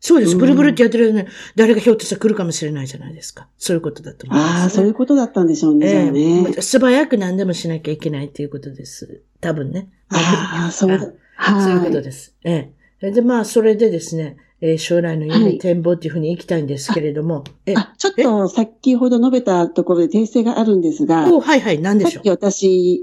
[0.00, 0.32] そうです。
[0.32, 3.48] うんブルブルってやってる間に、誰がひょっとしたら来るかもしれないじゃないですか。
[3.58, 4.60] そういうことだと思います、ね。
[4.62, 6.46] ああ、そういうことだったんでしょうね、えね。
[6.56, 9.22] え素早く何でもしなきゃいけないっていうことです。
[9.40, 9.88] 多分ね。
[10.10, 11.12] ああ、そうだ。
[11.36, 11.62] はい。
[11.62, 12.34] そういうことです。
[12.44, 13.10] ええ。
[13.12, 22.12] で、まあ、それでですね、えー将来の夢、はい展望っていうふうに行きたいんですけれども、え、あ、ちょっと先ほど述べたところで訂正があるんですが、おはいはい、何でしょう？
[22.14, 23.02] さっき私、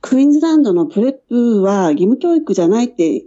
[0.00, 3.22] クイーンズランドのプレップは義務教育じゃないって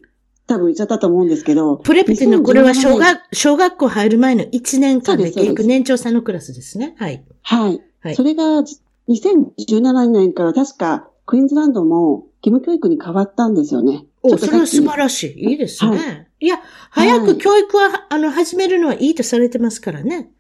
[0.47, 6.95] 多分言っちゃったと思うんですけど、プレプっていうのは、これは小2017年学、小学校入る前の1年間で結局年長さんのクラスですね。
[6.97, 7.23] はい。
[7.43, 7.81] はい。
[7.99, 8.63] はいそれが
[9.09, 14.05] 2017年から確かクイーンズランドも義務教育に変わったんですよね。
[14.21, 15.51] お、それは素晴らしい。
[15.51, 15.97] いいですね。、は
[16.39, 16.59] いや、
[16.89, 20.31] 早はいく教育は、あの、始めるのはいいとされてますからね。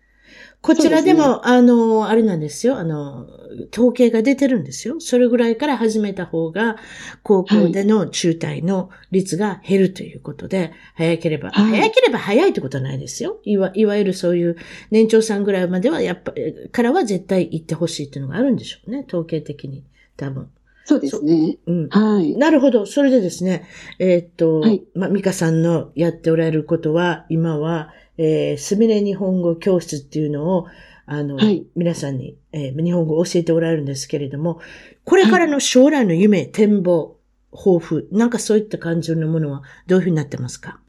[0.61, 2.77] こちらでも、そうあの、あれなんですよ。
[2.77, 3.27] あの、
[3.71, 4.99] 統計が出てるんですよ。
[4.99, 6.77] それぐらいから始めた方が、
[7.23, 13.39] 高校での中退の率が減るということで、早ければ、はい早ければ早いってことはないですよ。
[13.43, 14.57] いわ、いわゆるそういう
[14.91, 16.33] 年長さんぐらいまでは、やっぱ、
[16.71, 19.05] からは絶対行ってほしいっていうのがあるんでしょうね。
[19.07, 19.83] 統計的に。
[20.17, 20.49] 多分。
[20.87, 21.57] そうですね。
[21.65, 21.89] うん。
[21.89, 22.37] はい。
[22.37, 22.85] なるほど。
[22.85, 23.67] それでですね、
[23.99, 30.67] えーっと、はいまあ、ミカさんのやっておられることは、今は、えー、すみれ日本語教室っていうのを、
[31.05, 34.61] あの、はい皆さんに、えー日本語を教えておられるんですけれども、
[35.03, 37.17] これからの将来の夢、展望、
[37.51, 40.79] 抱負、なんかそういった感じのものはどういうふうになってますか？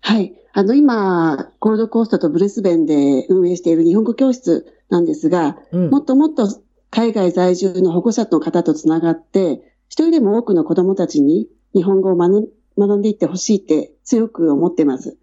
[0.00, 0.32] はい。
[0.54, 6.48] あの、今、ゴールドコーストとブレスベンで運営している日本語教室なんですが、うんもっともっと
[6.94, 15.18] 海外在住の保護者の方とつながって、一人でも多くの子供たちに日本語を学んでいってほしいって強く思ってます。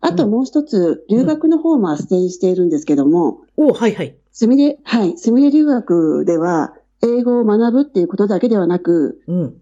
[0.00, 4.16] あともう一つ、留学の方も斡旋しているんですけども、おはいはい。
[4.30, 9.54] すみれ、はい、すみれ留学では、英語を学ぶっていうことだけではなく、うん。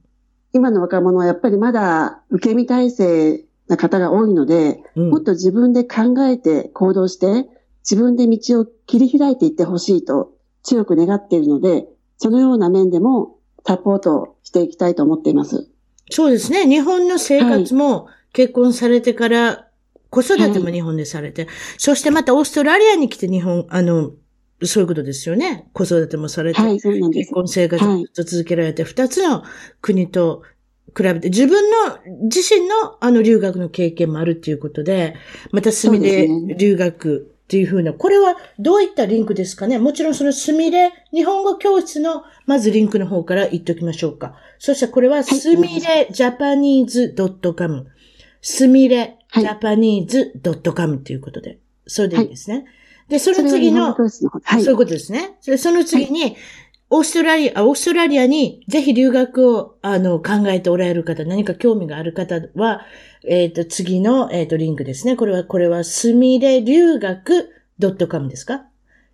[0.52, 7.48] 今の若者はやっぱりまだ受け身体制な方が多いので、うんもっと自分で考えて行動して、
[7.80, 10.35] 自分で道を切り開いていってほしいと
[10.66, 11.86] 強く願っているので、
[12.18, 15.68] そのような面でもサポートしていきたいと思っています。
[16.10, 16.66] そうですね。
[16.66, 19.68] 日本の生活も結婚されてから、
[20.10, 21.48] 子育ても日本でされて、
[21.78, 24.12] そしてまたオーストラリアに来て日本、あの、
[24.62, 25.68] そういうことですよね。
[25.72, 27.34] 子育てもされて、はい、そうなんです結。
[27.34, 29.42] 婚生活をずっと続けられて、二、つの
[29.80, 30.42] 国と
[30.96, 35.14] 比べて、自分の、自身のあの留学の経験もあるっていうことで、
[35.52, 39.78] またスミレそうで留学っていうふうな、これはどういったリンクですかね？
[39.78, 44.34] もちろんそのスミレ日本語教室のまずリンクの方から言っておきましょうか。
[44.58, 47.14] そしてこれはスミレジャパニーズ
[47.56, 47.86] .com。
[48.42, 50.32] スミレジャパニーズ
[50.74, 51.60] .com ということで。
[51.86, 52.64] それでいいですね。
[53.08, 54.02] で、そそれはの次のの方
[54.42, 55.36] はいそういうことですね。
[55.40, 56.36] それその次に、
[56.88, 62.82] オーストラリア、あオーストラリアにぜひ留学を、あの、考えておられる方、何か興味がある方は、
[63.26, 65.16] えっ、と、次の、えっ、と、リンクですね。
[65.16, 67.50] これは、これは、すみれ留学
[68.08, 68.66] .com ですか？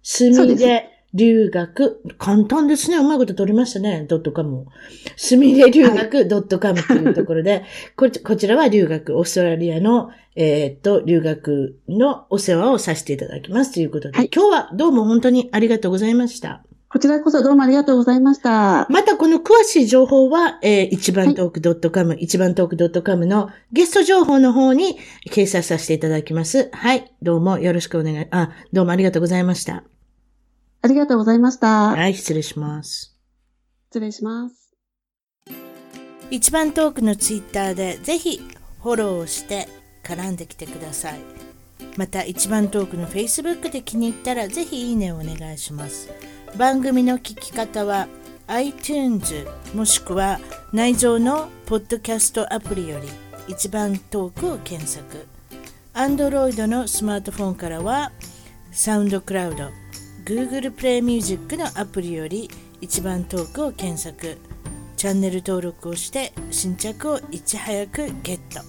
[0.02, 2.98] すみれ留学、簡単ですね。
[2.98, 4.06] うまいこと取りましたね。
[4.08, 4.66] ドットカムを。
[5.16, 7.64] すみれ留学 .com というところで、
[7.96, 16.64] こちこちらは留学、オーストラリアの、えっ、と、留学のお世話をさせていただきますということで、はい今日はどうも本当にありがとうございました。
[16.92, 18.86] こちらこそどうもありがとうございました。
[18.90, 24.98] またこの詳しい情報は、えー、一番トーク .com、一番トーク .com のゲスト情報の方に
[25.30, 26.68] 掲載させていただきます。
[26.74, 27.10] はい。
[27.22, 29.84] どうもよろしくお願い、あ、どうもありがとうございました。
[30.82, 31.92] ありがとうございました。
[31.92, 33.16] はい、失礼します。
[33.88, 34.62] 失礼します。
[36.30, 38.40] 一番トークのツイッターでぜひ
[38.82, 39.68] フォローをして
[40.02, 41.20] 絡んできてください
[41.98, 46.10] また一番トークの Facebook で気に入ったらぜひいいねをお願いします
[46.56, 48.08] 番組の聞き方は
[48.46, 50.38] iTunes もしくは
[50.72, 53.08] 内蔵のポッドキャストアプリより
[53.48, 55.26] 一番トークを検索。
[55.94, 58.12] Android のスマートフォンからは
[58.70, 59.70] サウンドクラウド
[60.26, 62.50] Google プレイミュージックのアプリより
[62.82, 64.36] 一番トークを検索。
[64.96, 68.60] チャンネル登録をして新着をいち早くゲット。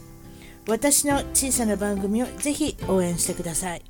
[0.68, 3.82] 私の小さな番組をぜひ応援してください。